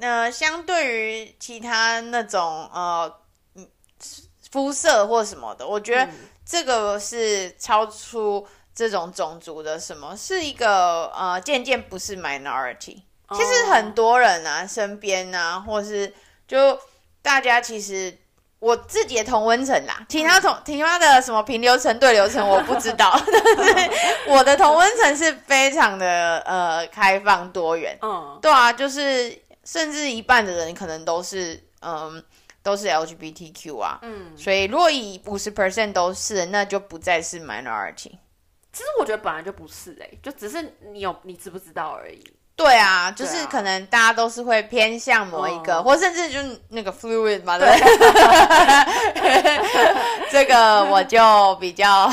[0.00, 3.12] 呃，相对于其他那种呃
[4.50, 6.08] 肤色或什么的，我觉得
[6.44, 8.44] 这个是超出。
[8.78, 13.02] 这种种族的什么是一个呃，渐渐不是 minority。
[13.34, 16.14] 其实很多人啊，身边啊，或是
[16.46, 16.78] 就
[17.20, 18.16] 大家其实
[18.60, 23.20] 我自己的同温层啦，其他同其他的什么平流层、对流层我不知道，
[23.58, 23.90] 但是
[24.28, 27.98] 我的同温层是非常的呃开放多元。
[28.00, 32.22] 嗯，对啊，就是甚至一半的人可能都是嗯、呃、
[32.62, 33.98] 都是 LGBTQ 啊。
[34.02, 38.12] 嗯，所以如果以五十 percent 都是，那就不再是 minority。
[38.72, 42.22] 其实我觉得本来就不是哎、欸，就只是你有你知不知道而已。
[42.54, 47.68] 对啊，就是可能大家都是会偏向某一个，啊、或甚至就是那个 fluid 嘛，对。
[50.28, 52.10] 这个我就比较，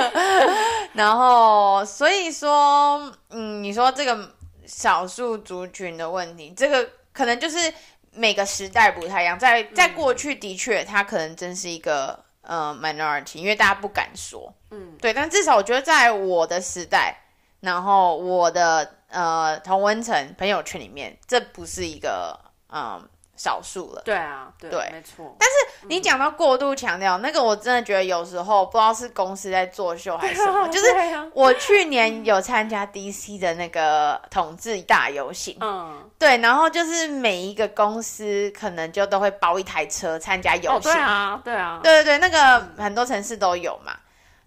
[0.94, 4.34] 然后所以说，嗯，你说这个
[4.66, 7.72] 少数族群的问题，这个可能就是
[8.12, 12.24] 每个时代不太一样，在在过去的确，它可能真是一个。
[12.48, 17.14] 呃，minority，因为大家不敢说，嗯，对，但至少我觉得在我的时代，
[17.60, 22.36] 然后我的呃同温层朋友圈里面，这不是一个
[22.72, 23.08] 嗯。
[23.38, 25.34] 少数了，对啊，对，对没错。
[25.38, 30.62] 但是你讲到过度强调、嗯、那个，我真的觉得有时候不知道是公司在作秀还是什么。
[30.62, 30.86] 啊、就是
[31.32, 43.96] 我去年有参加 DC 的那个统治大游行，嗯，对，然后就是每一个公司可能就都会包一台车参加游行，哦、对啊，对啊，对对对，那个很多城市都有嘛。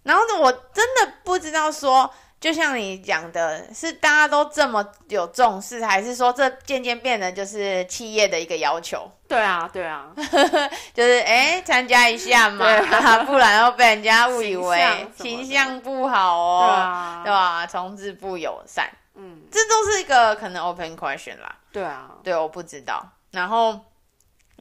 [0.02, 2.12] 然后呢，我真的不知道说。
[2.42, 9.08] 就像你讲的，是大家都这么有重视，还是说这渐渐变得就是企业的一个要求？
[9.28, 10.10] 对啊，对啊，
[10.92, 17.64] 就是哎，参加一下嘛，啊、 不然要被人家误以为形象不好哦，对，啊、对吧？
[17.64, 21.54] 同志不友善，嗯，这都是一个可能 open question 啦。
[21.70, 23.00] 对啊，对，我不知道。
[23.30, 23.70] 然后，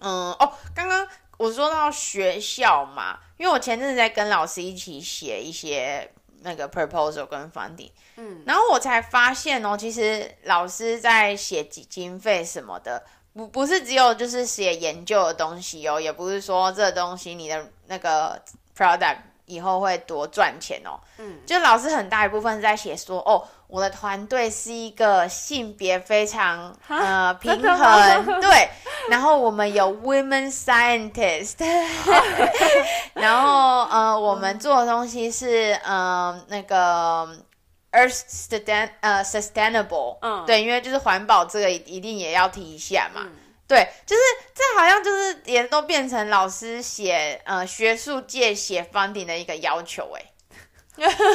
[0.02, 6.08] 嗯，哦，刚刚我说到学校嘛，因为我前阵子在跟老师一起写一些。
[6.42, 13.04] 那个 proposal 跟 funding，嗯，然后我才发现哦，其实老师在写经经费什么的，
[13.34, 18.42] 不不是只有就是写研究的东西哦，也不是说这东西你的那个
[18.78, 23.48] product 以后会多赚钱哦，嗯，就老师很大一部分是在写说哦。
[23.72, 28.70] 我的团队是一个性别非常呃平衡，对，
[29.10, 31.56] 然后我们有 women scientist，
[33.16, 37.26] 然后呃我们做的东西是呃那个
[37.94, 43.32] earth sustain 呃 sustainable，嗯，对，因为就是环保这个一定也要提一下嘛，嗯、
[43.70, 44.22] 对，就是
[44.54, 50.26] 这好像就是也都变成老师写呃学术界写 funding 的一个要求哎。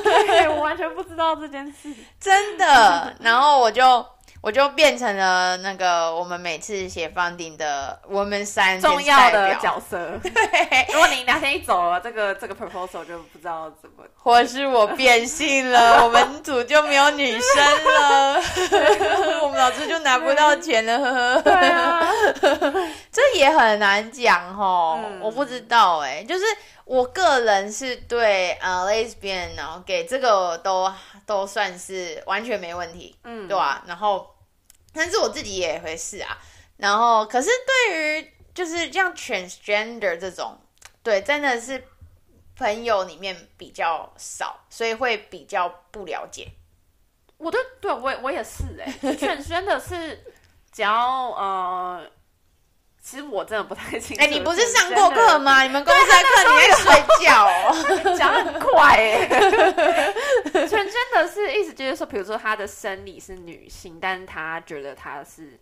[0.03, 3.13] 对，我完全不知道这件事， 真的。
[3.21, 4.05] 然后我就
[4.41, 9.99] 我就变成了那个我们每次写 funding 的 woman scientist 重要的角色。
[10.23, 18.35] 对，如果你哪天一走了，这个这个 proposal 就不知道怎么， 或是我变性了，我们组就没有女生了，
[19.43, 21.43] 我们老师就拿不到钱了。
[21.43, 22.07] 对啊，
[23.11, 26.45] 这也很难讲哦，嗯、我不知道哎，就是。
[26.87, 30.91] 我个人是对呃 lesbian 然后给这个都
[31.27, 33.83] 都算是完全没问题，嗯，对吧？
[33.89, 34.37] 然后，
[34.93, 36.39] 但是我自己也会试啊。
[36.77, 40.57] 然后，可是对于就是像 transgender 这种，
[41.03, 41.83] 对，真的是
[42.55, 46.49] 朋友里面比较少，所以会比较不了解。
[47.37, 50.25] 我对，对我我也是哎，transgender 是
[50.71, 52.09] 只要呃。
[53.09, 54.21] 其实我真的不太清楚。
[54.21, 55.63] 哎，你不是上过课吗？
[55.63, 59.29] 你们公司在课里面睡觉哦， 讲很快哎。
[60.67, 65.61] 全真的是意思就是说，比如说他的生理是女性，但是他觉得他是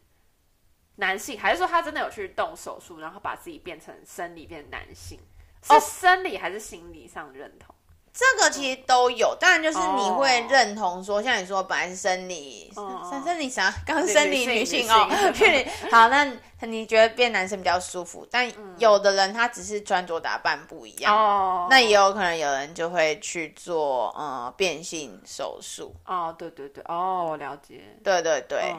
[0.97, 5.21] 男性，还是说他真的有去动手术，然后把自己变成生理变男性？
[5.61, 7.74] 是生理还是心理上认同？
[8.17, 15.09] 这个其实都有，当然就是你会认同说，像你说本来是生理，生生理啥， 刚生理女性哦，
[15.91, 16.25] 好，那
[16.61, 18.49] 你觉得变男生比较舒服，但
[18.79, 28.73] 有的人他只是穿着打扮不一样，哦，那也有可能有人就会去做呃变性手术，哦，对对对，哦，我了解，对对对，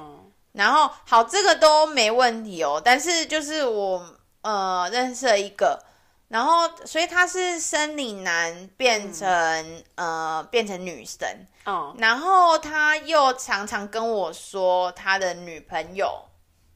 [0.54, 4.02] 然后好，这个都没问题哦，但是就是我
[4.44, 5.84] 呃认识了一个。
[6.28, 9.28] 然后，所以他是生理男变成、
[9.96, 11.28] 嗯、呃变成女生，
[11.66, 16.26] 哦，然后他又常常跟我说他的女朋友，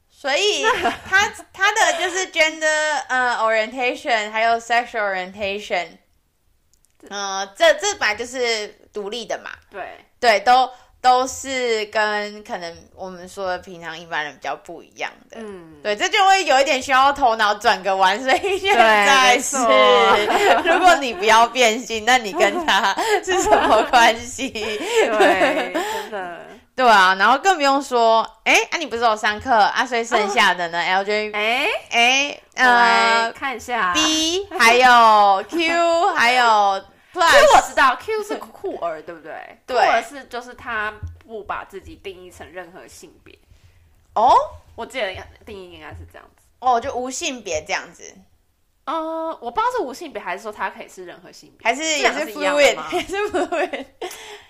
[0.08, 0.62] 所以
[1.08, 5.98] 他他的就是 gender 呃 orientation 还有 sexual orientation，
[7.08, 10.04] 呃，这这本来就是独立的嘛，对。
[10.20, 10.70] 对都。
[11.00, 19.56] 都是跟可能我们说的平常一般人比较不一样的，嗯，对，这就会有一点需要头脑转个弯，所以现在是，
[20.64, 22.94] 如果你不要变性，那你跟他
[23.24, 24.50] 是什么关系？
[24.50, 26.40] 对，真的，
[26.76, 29.86] 对啊，然后更不用说，哎，啊，你不是有上课啊？
[29.86, 36.82] 所以剩下的呢？LJ，哎哎，呃，看一下，B 还有 Q 还有。
[37.20, 39.58] Plus, Q 我知道， Q 是酷儿，对不对？
[39.66, 40.94] 对，酷儿是就是他
[41.26, 43.38] 不把自己定义成任何性别。
[44.14, 44.34] 哦，
[44.74, 45.14] 我记得
[45.44, 46.42] 定义应该是这样子。
[46.60, 48.04] 哦，就无性别这样子。
[48.84, 53.86] 嗯，我不知道是无性别还是说他可以是任何性别，还是也是 fluid，还是 fluid，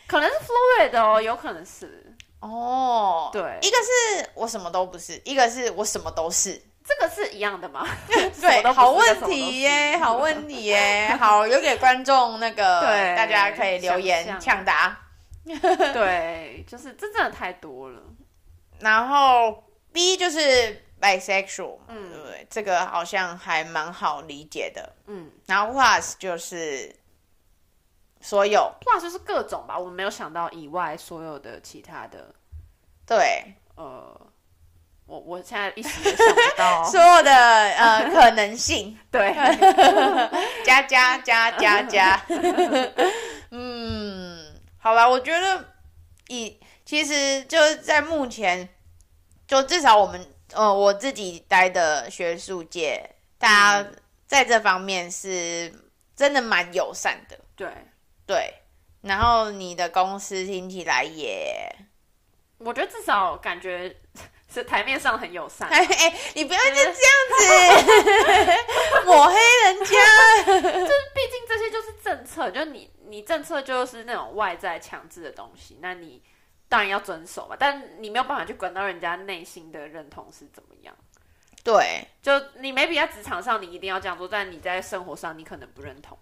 [0.07, 2.17] 可能是 fluid 的哦，有可能是。
[2.41, 6.63] 哦，对，一个是我什么都不是，一个是我什么都是。
[6.91, 7.87] 这个是一样的吗？
[8.41, 14.99] 对，好问题耶，好问题耶， 好，留给观众那个，对，大家可以留言抢答。
[15.45, 18.03] 对，就是这真的太多了。
[18.81, 19.63] 然后
[19.93, 22.47] B 就是 bisexual，嗯，对不对？
[22.51, 24.93] 这个好像还蛮好理解的。
[25.07, 26.95] 嗯，然后 Plus 就是
[28.21, 32.35] 所有，Plus 就是各种吧，我没有想到以外所有的其他的。
[33.07, 34.27] 对，呃。
[35.11, 36.85] 我我现在一时也想不到。
[36.87, 39.35] 所有的呃 可能性，对，
[40.65, 42.23] 加加加加加，
[43.51, 45.65] 嗯，好吧，我觉得
[46.29, 48.69] 以其实就是在目前，
[49.49, 53.49] 就至少我们呃我自己待的学术界，大
[53.83, 53.91] 家
[54.29, 55.75] 在这方面是
[56.15, 57.69] 真的蛮友善的，对。
[58.27, 58.55] 对，
[59.01, 61.69] 然后你的公司听起来也，
[62.59, 63.97] 我觉得至少感觉。
[64.53, 68.53] 是台面上很友善，哎哎，你不要就这样子。
[69.07, 69.35] 抹黑
[69.65, 76.23] 人家，就是毕竟这些就是政策，就你你政策就是那种外在强制的东西，那你
[76.69, 80.95] 当然要遵守嘛，但你没有办法去管到人家内心的认同是怎么样。
[81.63, 86.19] 对，就你 maybe 在职场上你一定要这样做，但你在生活上你可能不认同，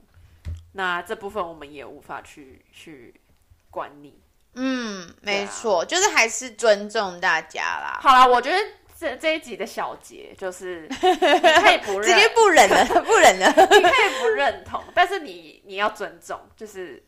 [0.73, 3.15] 那这部分我们也无法去去
[3.71, 4.21] 管你。
[4.61, 8.01] 嗯，没错，啊、就是还是尊重大家啦。
[8.03, 8.59] 好啦，我觉得
[8.99, 13.47] 这这一集的小结就是， 你可以不认，直接不忍了， 不忍了。
[13.49, 17.01] 你可以不认同，但是你你要尊重，就是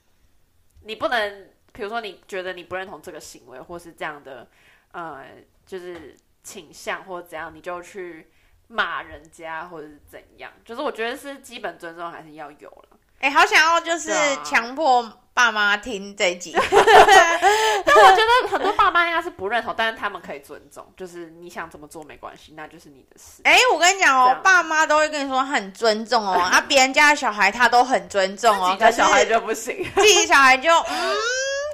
[0.84, 4.46] 你不能，比如说你觉得你不认同这个行为，或是这样的，
[4.92, 5.26] 呃，
[5.66, 8.30] 就是倾向或者怎样，你就去
[8.68, 10.52] 骂人家或者是怎样。
[10.64, 12.96] 就是我觉得是基本尊重还是要有了。
[13.20, 14.10] 哎、欸，好想要就是
[14.44, 23.42] 强迫爸妈听这一集， 但我觉得很多爸妈应该是不认同，但是他们可以尊重，就是你想怎么做没关系，那就是你的事。
[23.44, 31.16] 哎、欸，我跟你讲哦，爸妈都会跟你说很尊重哦，啊，别人家的小孩他都很尊重哦，自己的小孩就不行，自己小孩就嗯。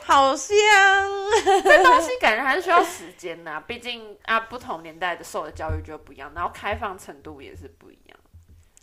[0.09, 0.47] 好像
[1.65, 8.17] 这东西感觉还是需要时间呐、啊，毕竟啊，不同年代的受的教育就不一样，然后开放程度也是不一样。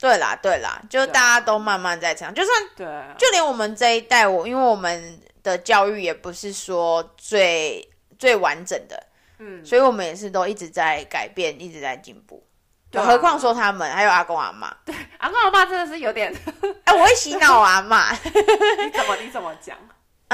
[0.03, 2.85] 对啦，对啦，就大家都慢慢在成长，就算对，
[3.17, 7.89] 就连我们这一代，我因为我们的教育也不是说最
[8.19, 9.01] 最完整的，
[9.39, 12.45] 嗯，所以我们也是都一直在改变，一直在进步。
[12.91, 16.35] 对、啊，何况说他们还有阿公阿妈，对，阿公阿妈真的是有点，
[16.83, 19.77] 哎、欸，我会洗脑阿妈， 你怎么你怎么讲？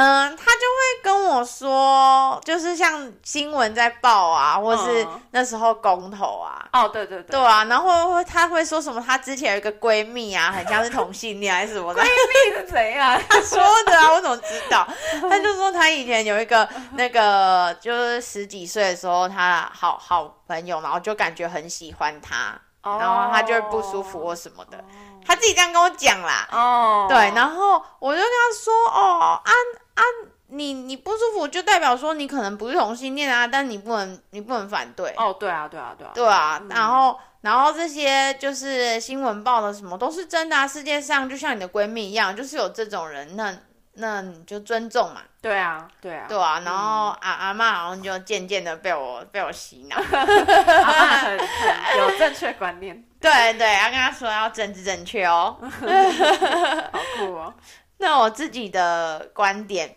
[0.01, 6.65] 嗯，他就会跟我说，就是像新闻在报啊，或是那时候公投啊。
[6.71, 7.37] 哦，对对对。
[7.37, 9.03] 对啊，然后他会说什么？
[9.05, 11.99] 她之前有一个闺蜜啊，很像是同性恋还是什么的。
[12.03, 13.19] 闺蜜是谁啊？
[13.27, 14.87] 他说的啊，我怎么知道？
[15.29, 24.81] 他就说他以前有一个那个，就是十几岁的时候，他好好朋友，然后就感觉很喜欢他，然后他就会不舒服或什么的。
[25.25, 26.47] 他自己这样跟我讲啦。
[26.51, 27.05] 哦。
[27.09, 29.53] 对，然后我就跟他说，哦，安。
[29.99, 30.03] 啊，
[30.47, 35.13] 你你不舒服，就代表说你可能不是同性恋啊，但你不能你不能反对。
[35.17, 43.53] 哦，对啊，对啊，对啊，对啊，然后、嗯、然后这些就是新闻报的什么都是真的啊，世界上就像你的闺蜜一样，就是有这种人，那
[43.93, 57.53] 那你就尊重嘛，对啊，对啊，对啊，然后、嗯、阿阿妈好像就渐渐的被我被我洗脑， 阿妈很很有正确观念，对对，要跟他说要政治正确哦， 好酷哦。
[58.01, 59.93] 那我自己的观点，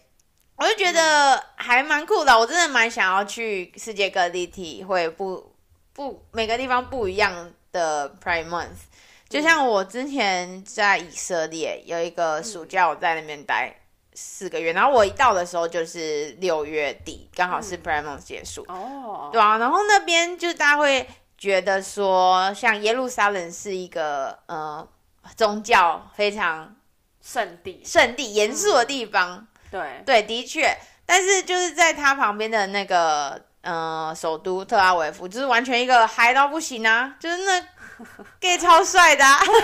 [0.57, 2.37] 我就觉得还蛮酷的。
[2.37, 5.55] 我真的蛮想要去世界各地体会不
[5.93, 8.91] 不每个地方不一样的 Prime Month。
[9.29, 13.73] 就像我之前在以色列有一个暑假，我在那边待
[14.15, 18.65] 四个月，然后我一到的时候就是六月底，刚好是 Prime Month 结束。
[18.67, 24.89] 哦，对啊，然后那边就大家会觉得说，像耶路撒冷是一个呃
[25.37, 26.75] 宗教非常。
[27.23, 29.37] 圣地，圣地，严肃的地方。
[29.37, 37.65] 嗯、对，对，的确，但是就是在他旁边的那个，呃，首都特拉维夫，就是完全一个嗨到不行啊，就是那
[38.41, 39.55] gay 超帅的、啊， 超帅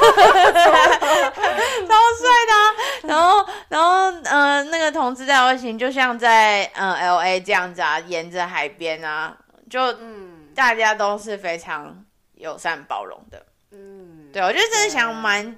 [2.46, 2.70] 的、啊。
[3.02, 9.36] 然后，然后，呃，那个同志在游行，就像在呃 LA 这样子啊，沿着海边啊，
[9.68, 12.04] 就嗯，大家都是非常
[12.34, 13.44] 友善包容的。
[13.72, 15.56] 嗯，对，我就真的想蛮。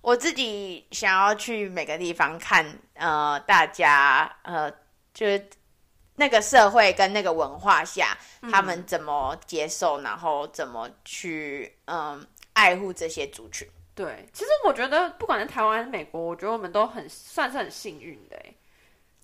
[0.00, 4.70] 我自己想要去每个地方看，呃，大家呃，
[5.12, 5.48] 就是
[6.16, 13.68] 那个社会跟那个文化下，嗯、他们怎么接受，然后怎么去嗯、呃、爱护这些族群。
[13.94, 18.42] 对，其实我觉得不管是台湾还是美国，我觉得我们都很算是很幸运的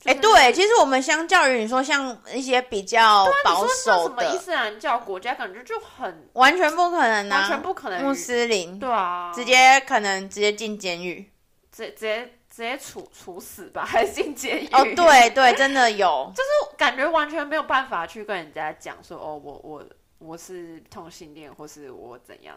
[0.07, 8.03] 哎、欸，对，其实我们相较于你说像一些比较保守的什么伊斯兰教国家，感觉就很完全不可能啊，完全不可能。
[8.03, 11.29] 穆斯林，对啊，直接可能直接进监狱，
[11.73, 14.69] 直直接直接处处死吧， 还是进监狱？
[14.73, 19.85] 哦，对对，真的有， 就是感觉完全没有办法去跟人家讲说，哦，我我
[20.19, 22.57] 我是同性恋，或是我怎样？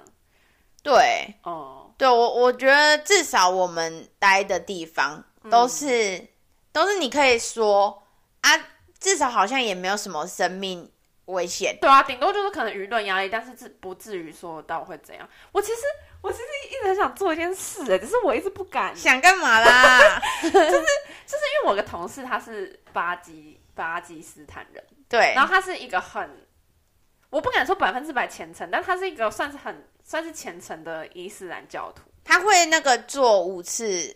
[0.83, 6.15] 对，哦，对我我觉得至少我们待的地方都是。
[6.17, 6.27] 嗯
[6.71, 8.03] 都是你可以说
[8.41, 8.49] 啊，
[8.99, 10.89] 至少好像也没有什么生命
[11.25, 11.77] 危险。
[11.81, 15.27] 对啊，顶多就是可能舆论压力，但是至不至于说到会怎样。
[15.51, 15.81] 我其实
[16.21, 18.95] 我其实一直很想做一件事，哎，只是我一直不敢。
[18.95, 20.19] 想干嘛啦？
[20.41, 26.47] 就是就是因为我个同事他是巴基巴基斯坦人，对，然后他是一个很，
[27.29, 32.03] 我不敢说百分之百虔诚，但他是一个算是很算是虔诚的伊斯兰教徒。
[32.23, 34.15] 他会那个做五次。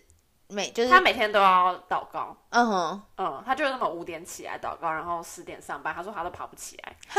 [0.49, 5.93] 每就是他每天都要祷告，嗯哼，嗯，他就是那么五点起来祷告，然后十点上班。
[5.95, 6.95] 他说他都爬不起来，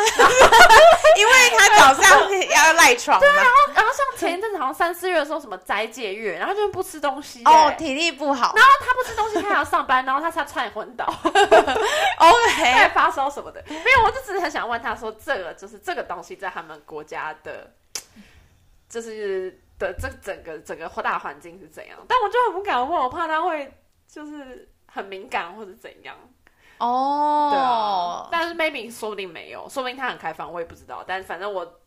[1.16, 3.18] 因为他早上要赖床。
[3.18, 8.52] 对，然后然后像前一阵子好像三四月的时候什么斋戒月，然后就不吃东西，哦，体力不好。
[8.54, 11.04] 然后他不吃东西，他还要上班，然后他差点昏倒，
[12.18, 13.60] OK，还发烧什么的。
[13.66, 17.72] 没有，我就只是很想问他说，这个就是这个东西在他们国家的，
[18.88, 19.60] 就是。
[19.78, 21.98] 的这整个整个大环境是怎样？
[22.08, 23.72] 但我就很不敢问，我怕他会
[24.06, 26.14] 就是很敏感或者怎样。
[26.78, 28.28] 哦，对啊。
[28.30, 31.04] 但是 maybe 说不定没有，说不定他很开放，我也不知道。
[31.06, 31.80] 但是反正我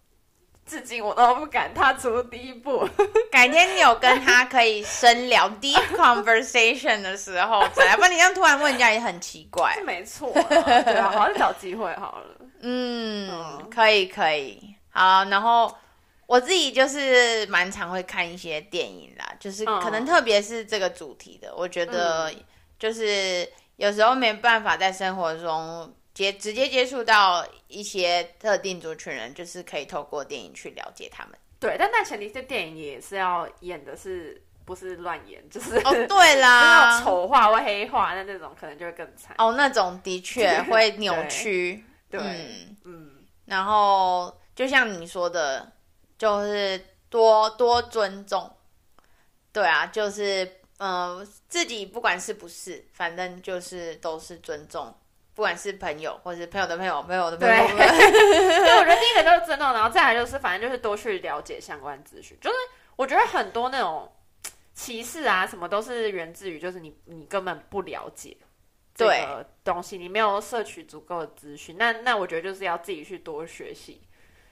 [0.66, 2.88] 至今我都不敢踏出第一步。
[3.32, 9.74] 改天你有跟他可以深聊 deep conversation 的时候再来，不然你这样突然问人家也很奇怪。
[9.76, 12.28] 是没错，对啊，好像找机会好了。
[12.62, 14.76] 嗯，嗯可以可以。
[14.90, 15.74] 好，然后。
[16.28, 22.32] 我自己就是蛮常会看一些电影啦，就是可能特别是这个主题的，嗯、我觉得
[22.78, 31.34] 就是有时候没办法在生活中接直接接触到一些特定族群人，就是可以透过电影去了解他们。
[31.62, 39.34] 对，但那前提是电影也是要演的是不是乱演，就是哦， 对啦，丑化或黑化，那那种可能就会更惨。
[39.38, 41.86] 哦，那种的确会扭曲。
[42.10, 43.12] 对，对嗯嗯，
[43.46, 45.72] 然后就像你说的。
[46.18, 48.52] 就是多多尊重，
[49.54, 50.44] 对啊，就是
[50.80, 54.94] 嗯、呃，自己不管是不是，反正就是都是尊重，
[55.36, 57.56] 不管是朋友或是朋友的朋友，朋友的朋友。
[57.56, 62.38] 对， 对我觉得第一个就是尊重，然后再来就是反正就是多去了解相关资讯。
[62.42, 62.56] 就是
[62.96, 64.12] 我觉得很多那种
[64.74, 68.36] 歧视啊什么都是源自于就是你你根本不了解
[68.96, 71.76] 这个东西，你没有摄取足够的资讯。
[71.78, 74.02] 那那我觉得就是要自己去多学习。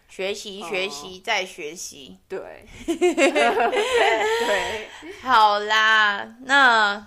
[0.07, 2.17] 学习，学习，再学习。
[2.29, 4.87] 对， 对，
[5.21, 7.05] 好啦，那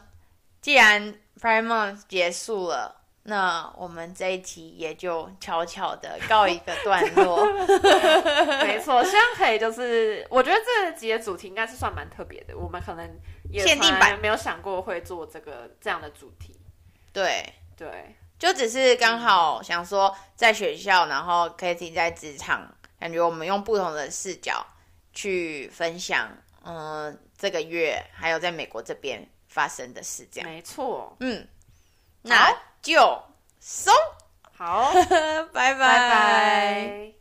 [0.61, 7.47] 既然 Prime Month 结束了，那我们这一集也就悄悄的告一个段落。
[8.63, 13.19] 没错，希望可以就是，我觉得这集的主题应该是算蛮特别的，我们可能
[13.51, 16.61] 也限定版没有想过会做这个这样的主题。
[17.13, 22.75] 对，对，就只是刚好想说在学校，然后 Cathy 在职场。
[22.99, 24.67] 感觉我们用不同的视角
[25.13, 26.29] 去分享，
[26.65, 30.49] 嗯，这个月还有在美国这边发生的事，这样。
[30.49, 31.47] 没错，嗯，
[32.23, 32.51] 那
[32.83, 33.01] 就
[33.61, 33.91] 收
[34.57, 34.93] 好，
[35.53, 37.18] 拜拜。